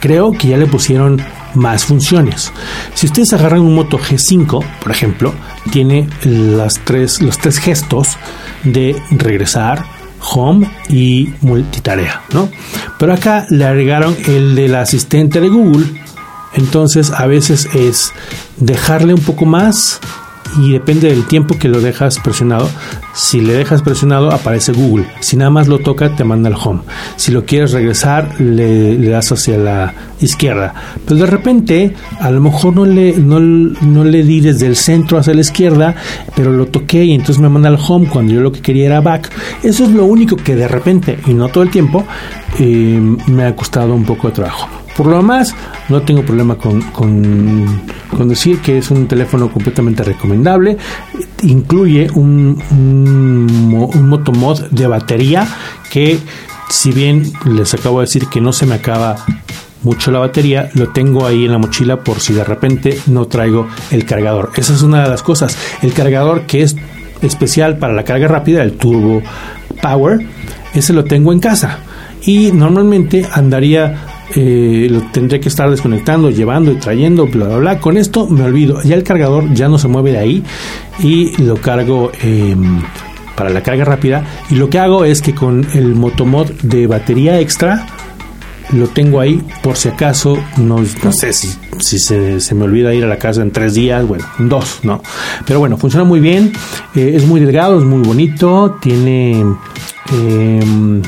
creo 0.00 0.32
que 0.32 0.48
ya 0.48 0.56
le 0.56 0.66
pusieron 0.66 1.20
más 1.54 1.84
funciones. 1.84 2.52
Si 2.94 3.06
ustedes 3.06 3.32
agarran 3.32 3.60
un 3.60 3.74
Moto 3.74 3.98
G5, 3.98 4.64
por 4.82 4.90
ejemplo, 4.90 5.34
tiene 5.70 6.08
las 6.22 6.74
tres, 6.84 7.20
los 7.22 7.38
tres 7.38 7.58
gestos 7.58 8.16
de 8.64 8.96
regresar, 9.10 9.84
home 10.32 10.70
y 10.88 11.30
multitarea, 11.40 12.22
¿no? 12.32 12.48
Pero 12.98 13.12
acá 13.12 13.46
le 13.50 13.64
agregaron 13.64 14.16
el 14.26 14.54
del 14.54 14.74
asistente 14.74 15.40
de 15.40 15.48
Google. 15.48 15.86
Entonces 16.56 17.12
a 17.12 17.26
veces 17.26 17.68
es 17.74 18.12
dejarle 18.58 19.14
un 19.14 19.20
poco 19.20 19.46
más 19.46 20.00
y 20.58 20.72
depende 20.72 21.08
del 21.08 21.26
tiempo 21.26 21.58
que 21.58 21.68
lo 21.68 21.80
dejas 21.80 22.18
presionado. 22.18 22.68
Si 23.14 23.40
le 23.40 23.54
dejas 23.54 23.82
presionado 23.82 24.32
aparece 24.32 24.72
Google. 24.72 25.06
Si 25.20 25.36
nada 25.36 25.50
más 25.50 25.68
lo 25.68 25.78
toca 25.78 26.14
te 26.14 26.24
manda 26.24 26.48
al 26.48 26.56
home. 26.56 26.80
Si 27.16 27.32
lo 27.32 27.44
quieres 27.44 27.72
regresar 27.72 28.40
le, 28.40 28.96
das 29.08 29.32
hacia 29.32 29.58
la 29.58 29.94
izquierda. 30.20 30.74
Pero 31.06 31.20
de 31.20 31.26
repente 31.26 31.94
a 32.20 32.30
lo 32.30 32.40
mejor 32.40 32.74
no 32.74 32.84
le, 32.84 33.16
no, 33.16 33.38
no 33.40 34.04
le 34.04 34.22
di 34.22 34.40
desde 34.40 34.66
el 34.66 34.76
centro 34.76 35.18
hacia 35.18 35.34
la 35.34 35.40
izquierda, 35.40 35.94
pero 36.34 36.52
lo 36.52 36.66
toqué 36.66 37.04
y 37.04 37.12
entonces 37.12 37.38
me 37.38 37.48
manda 37.48 37.68
al 37.68 37.78
home 37.86 38.08
cuando 38.08 38.32
yo 38.32 38.40
lo 38.40 38.52
que 38.52 38.60
quería 38.60 38.86
era 38.86 39.00
back. 39.00 39.30
Eso 39.62 39.84
es 39.84 39.90
lo 39.90 40.04
único 40.04 40.36
que 40.36 40.56
de 40.56 40.68
repente 40.68 41.18
y 41.26 41.34
no 41.34 41.48
todo 41.48 41.64
el 41.64 41.70
tiempo 41.70 42.04
eh, 42.58 43.16
me 43.26 43.44
ha 43.44 43.54
costado 43.54 43.94
un 43.94 44.04
poco 44.04 44.28
de 44.28 44.34
trabajo. 44.34 44.85
Por 44.96 45.06
lo 45.06 45.18
demás, 45.18 45.54
no 45.88 46.02
tengo 46.02 46.22
problema 46.22 46.56
con, 46.56 46.80
con, 46.90 48.28
decir 48.28 48.60
que 48.60 48.78
es 48.78 48.90
un 48.90 49.06
teléfono 49.06 49.52
completamente 49.52 50.02
recomendable. 50.02 50.78
Incluye 51.42 52.08
un, 52.14 52.60
un, 52.70 53.90
un 53.94 54.68
de 54.70 54.86
batería 54.86 55.46
que, 55.90 56.18
si 56.70 56.92
bien 56.92 57.30
les 57.44 57.74
acabo 57.74 58.00
de 58.00 58.06
decir 58.06 58.26
que 58.28 58.40
no 58.40 58.52
se 58.52 58.64
me 58.64 58.76
acaba 58.76 59.16
mucho 59.82 60.10
la 60.10 60.18
batería, 60.18 60.70
lo 60.74 60.88
tengo 60.88 61.26
ahí 61.26 61.44
en 61.44 61.52
la 61.52 61.58
mochila 61.58 62.00
por 62.00 62.20
si 62.20 62.32
de 62.32 62.42
repente 62.42 62.98
no 63.06 63.26
traigo 63.26 63.68
el 63.90 64.06
cargador. 64.06 64.50
Esa 64.56 64.72
es 64.72 64.82
una 64.82 65.02
de 65.02 65.10
las 65.10 65.22
cosas. 65.22 65.56
El 65.82 65.92
cargador 65.92 66.42
que 66.46 66.62
es 66.62 66.74
especial 67.22 67.78
para 67.78 67.92
la 67.92 68.04
carga 68.04 68.28
rápida, 68.28 68.62
el 68.62 68.72
Turbo 68.72 69.22
Power, 69.82 70.26
ese 70.74 70.92
lo 70.92 71.04
tengo 71.04 71.32
en 71.32 71.40
casa. 71.40 71.80
Y 72.22 72.50
normalmente 72.52 73.26
andaría 73.30 74.15
eh, 74.34 74.88
lo 74.90 75.02
tendré 75.12 75.40
que 75.40 75.48
estar 75.48 75.70
desconectando, 75.70 76.30
llevando 76.30 76.72
y 76.72 76.76
trayendo, 76.76 77.26
bla, 77.26 77.46
bla, 77.46 77.56
bla. 77.58 77.80
Con 77.80 77.96
esto 77.96 78.26
me 78.26 78.42
olvido. 78.42 78.82
Ya 78.82 78.96
el 78.96 79.02
cargador 79.02 79.52
ya 79.54 79.68
no 79.68 79.78
se 79.78 79.88
mueve 79.88 80.12
de 80.12 80.18
ahí 80.18 80.42
y 80.98 81.40
lo 81.42 81.56
cargo 81.56 82.10
em, 82.22 82.82
para 83.36 83.50
la 83.50 83.62
carga 83.62 83.84
rápida. 83.84 84.24
Y 84.50 84.56
lo 84.56 84.68
que 84.68 84.78
hago 84.78 85.04
es 85.04 85.22
que 85.22 85.34
con 85.34 85.66
el 85.74 85.94
motomod 85.94 86.50
de 86.62 86.86
batería 86.86 87.40
extra 87.40 87.86
lo 88.72 88.88
tengo 88.88 89.20
ahí 89.20 89.40
por 89.62 89.76
si 89.76 89.88
acaso, 89.88 90.36
no, 90.56 90.84
sé 91.12 91.32
si, 91.32 91.98
se, 91.98 92.54
me 92.54 92.64
olvida 92.64 92.92
ir 92.92 93.04
a 93.04 93.06
la 93.06 93.16
casa 93.16 93.42
en 93.42 93.52
tres 93.52 93.74
días, 93.74 94.04
bueno, 94.04 94.24
en 94.40 94.48
dos, 94.48 94.80
no. 94.82 95.00
Pero 95.46 95.60
bueno, 95.60 95.76
funciona 95.76 96.04
muy 96.04 96.18
bien, 96.18 96.52
eh, 96.96 97.12
es 97.14 97.24
muy 97.26 97.40
delgado, 97.40 97.78
es 97.78 97.84
muy 97.84 98.02
bonito, 98.02 98.76
tiene... 98.80 99.44
Em, 100.10 101.02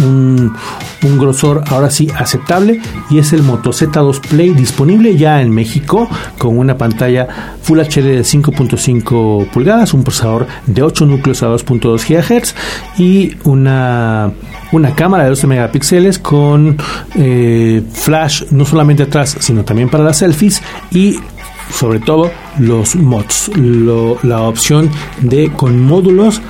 un, 0.00 0.54
un 1.02 1.18
grosor 1.18 1.62
ahora 1.68 1.90
sí 1.90 2.08
aceptable 2.16 2.80
y 3.10 3.18
es 3.18 3.32
el 3.32 3.42
Moto 3.42 3.70
Z2 3.70 4.20
Play 4.20 4.50
disponible 4.50 5.16
ya 5.16 5.40
en 5.40 5.50
México 5.50 6.08
con 6.38 6.58
una 6.58 6.76
pantalla 6.76 7.56
Full 7.62 7.80
HD 7.80 8.02
de 8.02 8.20
5.5 8.20 9.50
pulgadas, 9.50 9.94
un 9.94 10.02
procesador 10.02 10.46
de 10.66 10.82
8 10.82 11.06
núcleos 11.06 11.42
a 11.42 11.48
2.2 11.48 12.06
GHz 12.06 12.54
y 12.98 13.36
una, 13.44 14.32
una 14.72 14.94
cámara 14.94 15.24
de 15.24 15.30
12 15.30 15.46
megapíxeles 15.46 16.18
con 16.18 16.76
eh, 17.14 17.82
flash 17.92 18.44
no 18.50 18.64
solamente 18.64 19.04
atrás 19.04 19.36
sino 19.40 19.64
también 19.64 19.88
para 19.88 20.04
las 20.04 20.18
selfies 20.18 20.62
y 20.90 21.18
sobre 21.70 22.00
todo 22.00 22.30
los 22.58 22.96
mods, 22.96 23.50
la 24.22 24.42
opción 24.42 24.90
de 25.20 25.50
con 25.52 25.80
módulos 25.82 26.40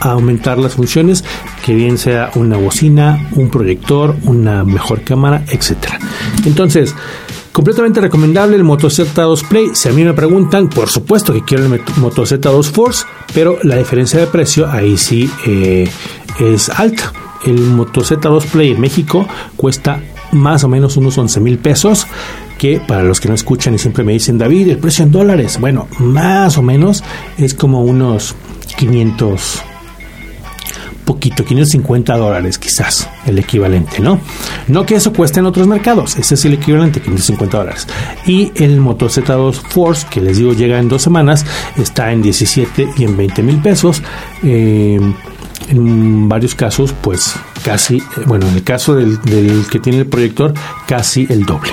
aumentar 0.00 0.58
las 0.58 0.74
funciones, 0.74 1.24
que 1.64 1.74
bien 1.74 1.98
sea 1.98 2.30
una 2.34 2.56
bocina, 2.56 3.28
un 3.32 3.50
proyector, 3.50 4.16
una 4.24 4.64
mejor 4.64 5.02
cámara, 5.02 5.44
etcétera. 5.48 5.98
Entonces, 6.44 6.94
completamente 7.52 8.00
recomendable 8.00 8.56
el 8.56 8.64
Moto 8.64 8.88
Z2 8.88 9.48
Play. 9.48 9.70
Si 9.74 9.88
a 9.88 9.92
mí 9.92 10.04
me 10.04 10.14
preguntan, 10.14 10.68
por 10.68 10.88
supuesto 10.88 11.32
que 11.32 11.42
quiero 11.42 11.64
el 11.64 11.80
Moto 11.96 12.22
Z2 12.22 12.64
Force, 12.70 13.04
pero 13.34 13.58
la 13.62 13.76
diferencia 13.76 14.20
de 14.20 14.26
precio 14.26 14.70
ahí 14.70 14.96
sí 14.96 15.30
eh, 15.46 15.88
es 16.38 16.68
alta. 16.70 17.12
El 17.44 17.60
Moto 17.60 18.02
Z2 18.02 18.44
Play 18.46 18.70
en 18.72 18.80
México 18.80 19.26
cuesta 19.56 20.02
más 20.32 20.64
o 20.64 20.68
menos 20.68 20.96
unos 20.96 21.18
11 21.18 21.40
mil 21.40 21.58
pesos 21.58 22.06
que 22.58 22.80
para 22.80 23.02
los 23.02 23.20
que 23.20 23.28
no 23.28 23.34
escuchan 23.34 23.74
y 23.74 23.78
siempre 23.78 24.04
me 24.04 24.12
dicen 24.12 24.38
David 24.38 24.68
el 24.68 24.78
precio 24.78 25.04
en 25.04 25.10
dólares 25.10 25.58
bueno 25.58 25.88
más 25.98 26.56
o 26.56 26.62
menos 26.62 27.02
es 27.36 27.54
como 27.54 27.82
unos 27.82 28.36
500 28.76 29.69
poquito, 31.10 31.44
550 31.44 32.16
dólares 32.16 32.56
quizás, 32.56 33.08
el 33.26 33.36
equivalente, 33.36 33.98
¿no? 33.98 34.20
No 34.68 34.86
que 34.86 34.94
eso 34.94 35.12
cueste 35.12 35.40
en 35.40 35.46
otros 35.46 35.66
mercados, 35.66 36.16
ese 36.16 36.34
es 36.34 36.44
el 36.44 36.54
equivalente, 36.54 37.00
550 37.00 37.58
dólares. 37.58 37.88
Y 38.26 38.52
el 38.54 38.80
Moto 38.80 39.06
Z2 39.06 39.54
Force, 39.54 40.06
que 40.08 40.20
les 40.20 40.38
digo 40.38 40.52
llega 40.52 40.78
en 40.78 40.88
dos 40.88 41.02
semanas, 41.02 41.44
está 41.76 42.12
en 42.12 42.22
17 42.22 42.90
y 42.96 43.04
en 43.04 43.16
20 43.16 43.42
mil 43.42 43.60
pesos. 43.60 44.02
Eh, 44.44 45.00
en 45.68 46.28
varios 46.28 46.54
casos, 46.54 46.94
pues 47.00 47.34
casi, 47.64 47.96
eh, 47.96 48.02
bueno, 48.26 48.46
en 48.46 48.54
el 48.54 48.62
caso 48.62 48.94
del, 48.94 49.18
que 49.70 49.80
tiene 49.80 49.98
el 49.98 50.06
proyector, 50.06 50.54
casi 50.86 51.26
el 51.28 51.44
doble. 51.44 51.72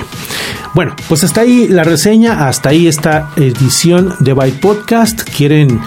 Bueno, 0.74 0.96
pues 1.08 1.22
hasta 1.22 1.42
ahí 1.42 1.68
la 1.68 1.84
reseña, 1.84 2.48
hasta 2.48 2.70
ahí 2.70 2.88
esta 2.88 3.30
edición 3.36 4.14
de 4.18 4.32
Byte 4.32 4.60
Podcast. 4.60 5.22
¿Quieren 5.22 5.80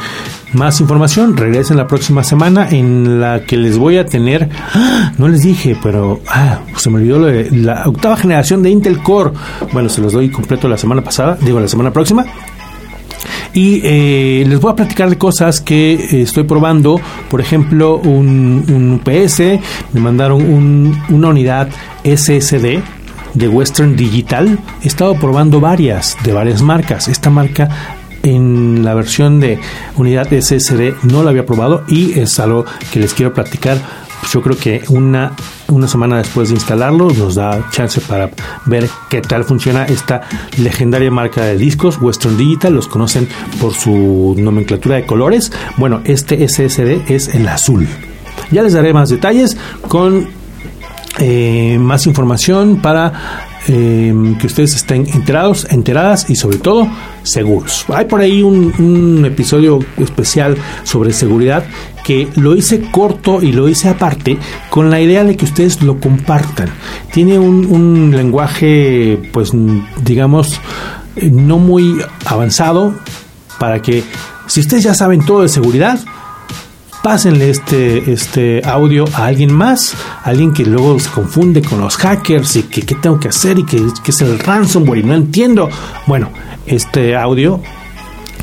más 0.53 0.81
información, 0.81 1.37
regresen 1.37 1.77
la 1.77 1.87
próxima 1.87 2.23
semana 2.23 2.69
en 2.69 3.19
la 3.21 3.43
que 3.43 3.57
les 3.57 3.77
voy 3.77 3.97
a 3.97 4.05
tener, 4.05 4.49
¡ah! 4.73 5.13
no 5.17 5.27
les 5.27 5.41
dije, 5.41 5.77
pero 5.81 6.21
ah, 6.27 6.59
se 6.75 6.89
me 6.89 6.97
olvidó 6.97 7.19
lo 7.19 7.27
de 7.27 7.49
la 7.51 7.83
octava 7.87 8.17
generación 8.17 8.61
de 8.63 8.69
Intel 8.69 9.01
Core. 9.01 9.31
Bueno, 9.73 9.89
se 9.89 10.01
los 10.01 10.13
doy 10.13 10.29
completo 10.29 10.67
la 10.67 10.77
semana 10.77 11.01
pasada, 11.01 11.37
digo 11.41 11.59
la 11.59 11.67
semana 11.67 11.91
próxima. 11.91 12.25
Y 13.53 13.81
eh, 13.83 14.45
les 14.47 14.59
voy 14.59 14.71
a 14.71 14.75
platicar 14.75 15.09
de 15.09 15.17
cosas 15.17 15.59
que 15.59 15.93
eh, 15.93 16.21
estoy 16.21 16.43
probando. 16.43 17.01
Por 17.29 17.41
ejemplo, 17.41 17.97
un, 17.97 18.63
un 18.69 18.93
UPS, 18.93 19.39
me 19.93 19.99
mandaron 19.99 20.95
una 21.09 21.27
unidad 21.27 21.69
SSD 22.03 22.79
de 23.33 23.47
Western 23.47 23.95
Digital. 23.95 24.59
He 24.83 24.87
estado 24.87 25.15
probando 25.15 25.59
varias, 25.59 26.17
de 26.23 26.33
varias 26.33 26.61
marcas. 26.61 27.07
Esta 27.07 27.29
marca 27.29 27.97
en 28.23 28.83
la 28.83 28.93
versión 28.93 29.39
de 29.39 29.59
unidad 29.95 30.27
SSD 30.27 31.03
no 31.03 31.23
lo 31.23 31.29
había 31.29 31.45
probado 31.45 31.83
y 31.87 32.19
es 32.19 32.39
algo 32.39 32.65
que 32.91 32.99
les 32.99 33.13
quiero 33.13 33.33
platicar. 33.33 33.77
Yo 34.31 34.41
creo 34.41 34.55
que 34.55 34.83
una, 34.89 35.33
una 35.69 35.87
semana 35.87 36.17
después 36.17 36.49
de 36.49 36.55
instalarlo 36.55 37.09
nos 37.09 37.35
da 37.35 37.69
chance 37.71 37.99
para 38.01 38.29
ver 38.65 38.87
qué 39.09 39.21
tal 39.21 39.43
funciona 39.43 39.85
esta 39.85 40.21
legendaria 40.57 41.09
marca 41.09 41.43
de 41.43 41.57
discos, 41.57 41.99
Western 41.99 42.37
Digital. 42.37 42.73
Los 42.73 42.87
conocen 42.87 43.27
por 43.59 43.73
su 43.73 44.35
nomenclatura 44.37 44.97
de 44.97 45.05
colores. 45.05 45.51
Bueno, 45.77 46.01
este 46.05 46.47
SSD 46.47 47.11
es 47.11 47.29
el 47.33 47.47
azul. 47.47 47.87
Ya 48.51 48.61
les 48.61 48.73
daré 48.73 48.93
más 48.93 49.09
detalles 49.09 49.57
con 49.87 50.27
eh, 51.19 51.77
más 51.79 52.05
información 52.05 52.77
para 52.77 53.50
Em, 53.67 54.35
que 54.39 54.47
ustedes 54.47 54.75
estén 54.75 55.07
enterados, 55.13 55.67
enteradas 55.69 56.27
y 56.31 56.35
sobre 56.35 56.57
todo 56.57 56.87
seguros. 57.21 57.85
Hay 57.93 58.05
por 58.05 58.19
ahí 58.19 58.41
un, 58.41 59.23
episodio 59.23 59.79
especial 59.97 60.57
sobre 60.83 61.13
seguridad 61.13 61.63
que 62.03 62.27
lo 62.37 62.55
hice 62.55 62.81
corto 62.89 63.39
y 63.39 63.51
lo 63.51 63.69
hice 63.69 63.87
aparte 63.87 64.39
con 64.71 64.89
la 64.89 64.99
idea 64.99 65.23
de 65.23 65.37
que 65.37 65.45
ustedes 65.45 65.83
lo 65.83 65.99
compartan. 65.99 66.69
Tiene 67.13 67.37
un, 67.37 67.67
un 67.67 68.15
lenguaje, 68.15 69.29
pues 69.31 69.51
digamos, 70.03 70.59
no 71.21 71.59
muy 71.59 72.01
avanzado 72.25 72.95
para 73.59 73.79
que 73.79 74.03
si 74.47 74.61
ustedes 74.61 74.85
ya 74.85 74.95
saben 74.95 75.23
todo 75.23 75.43
de 75.43 75.49
seguridad, 75.49 75.99
pásenle 77.03 77.49
este, 77.49 78.11
este 78.11 78.61
audio 78.65 79.05
a 79.13 79.25
alguien 79.25 79.53
más, 79.53 79.95
alguien 80.23 80.53
que 80.53 80.65
luego 80.65 80.99
se 80.99 81.09
confunde 81.09 81.61
con 81.61 81.79
los 81.79 81.97
hackers 81.97 82.55
y 82.55 82.63
que 82.63 82.81
qué 82.81 82.95
tengo 82.95 83.19
que 83.19 83.29
hacer 83.29 83.59
y 83.59 83.65
que, 83.65 83.81
es 84.07 84.21
el 84.21 84.39
ransomware 84.39 84.99
y 84.99 85.03
no 85.03 85.13
entiendo. 85.13 85.69
Bueno, 86.07 86.29
este 86.65 87.15
audio 87.15 87.61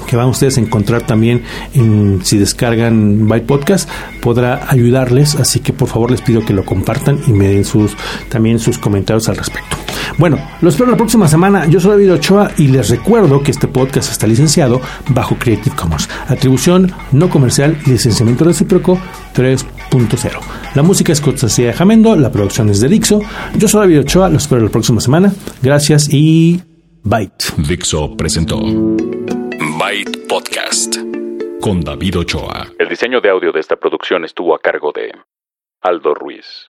que 0.07 0.17
van 0.17 0.29
ustedes 0.29 0.57
a 0.57 0.61
encontrar 0.61 1.03
también 1.03 1.43
en, 1.75 2.21
si 2.25 2.39
descargan 2.39 3.29
Byte 3.29 3.47
Podcast 3.47 3.91
podrá 4.23 4.67
ayudarles 4.69 5.35
así 5.35 5.61
que 5.61 5.75
por 5.75 5.87
favor 5.87 6.11
les 6.11 6.23
pido 6.23 6.45
que 6.47 6.55
lo 6.55 6.65
compartan 6.65 7.21
y 7.27 7.33
me 7.33 7.49
den 7.49 7.65
sus 7.65 7.95
también 8.31 8.59
sus 8.59 8.79
comentarios 8.79 9.29
al 9.29 9.37
respecto 9.37 9.77
Bueno, 10.19 10.37
los 10.63 10.75
espero 10.75 10.91
la 10.91 10.97
próxima 10.97 11.29
semana. 11.29 11.69
Yo 11.69 11.79
soy 11.79 11.93
David 11.93 12.15
Ochoa 12.15 12.51
y 12.59 12.67
les 12.67 12.91
recuerdo 12.91 13.41
que 13.41 13.53
este 13.53 13.69
podcast 13.69 14.11
está 14.11 14.27
licenciado 14.27 14.81
bajo 15.11 15.37
Creative 15.39 15.77
Commons. 15.77 16.11
Atribución 16.27 16.93
no 17.13 17.31
comercial 17.31 17.79
y 17.87 17.91
licenciamiento 17.91 18.45
recíproco 18.45 18.99
3.0. 19.37 20.41
La 20.75 20.83
música 20.83 21.13
es 21.13 21.21
cortesía 21.21 21.69
de 21.69 21.73
Jamendo, 21.73 22.17
la 22.17 22.33
producción 22.33 22.69
es 22.69 22.81
de 22.81 22.89
Dixo. 22.89 23.21
Yo 23.57 23.69
soy 23.69 23.83
David 23.83 24.01
Ochoa, 24.01 24.29
los 24.29 24.43
espero 24.43 24.61
la 24.61 24.71
próxima 24.71 25.01
semana. 25.01 25.33
Gracias 25.63 26.09
y 26.13 26.61
Byte. 27.05 27.55
Dixo 27.69 28.17
presentó 28.17 28.59
Byte 29.79 30.27
Podcast 30.29 30.97
con 31.61 31.81
David 31.83 32.19
Ochoa. 32.19 32.67
El 32.77 32.89
diseño 32.89 33.21
de 33.21 33.31
audio 33.31 33.53
de 33.53 33.61
esta 33.61 33.77
producción 33.77 34.25
estuvo 34.25 34.53
a 34.57 34.59
cargo 34.59 34.91
de 34.91 35.13
Aldo 35.81 36.13
Ruiz. 36.13 36.67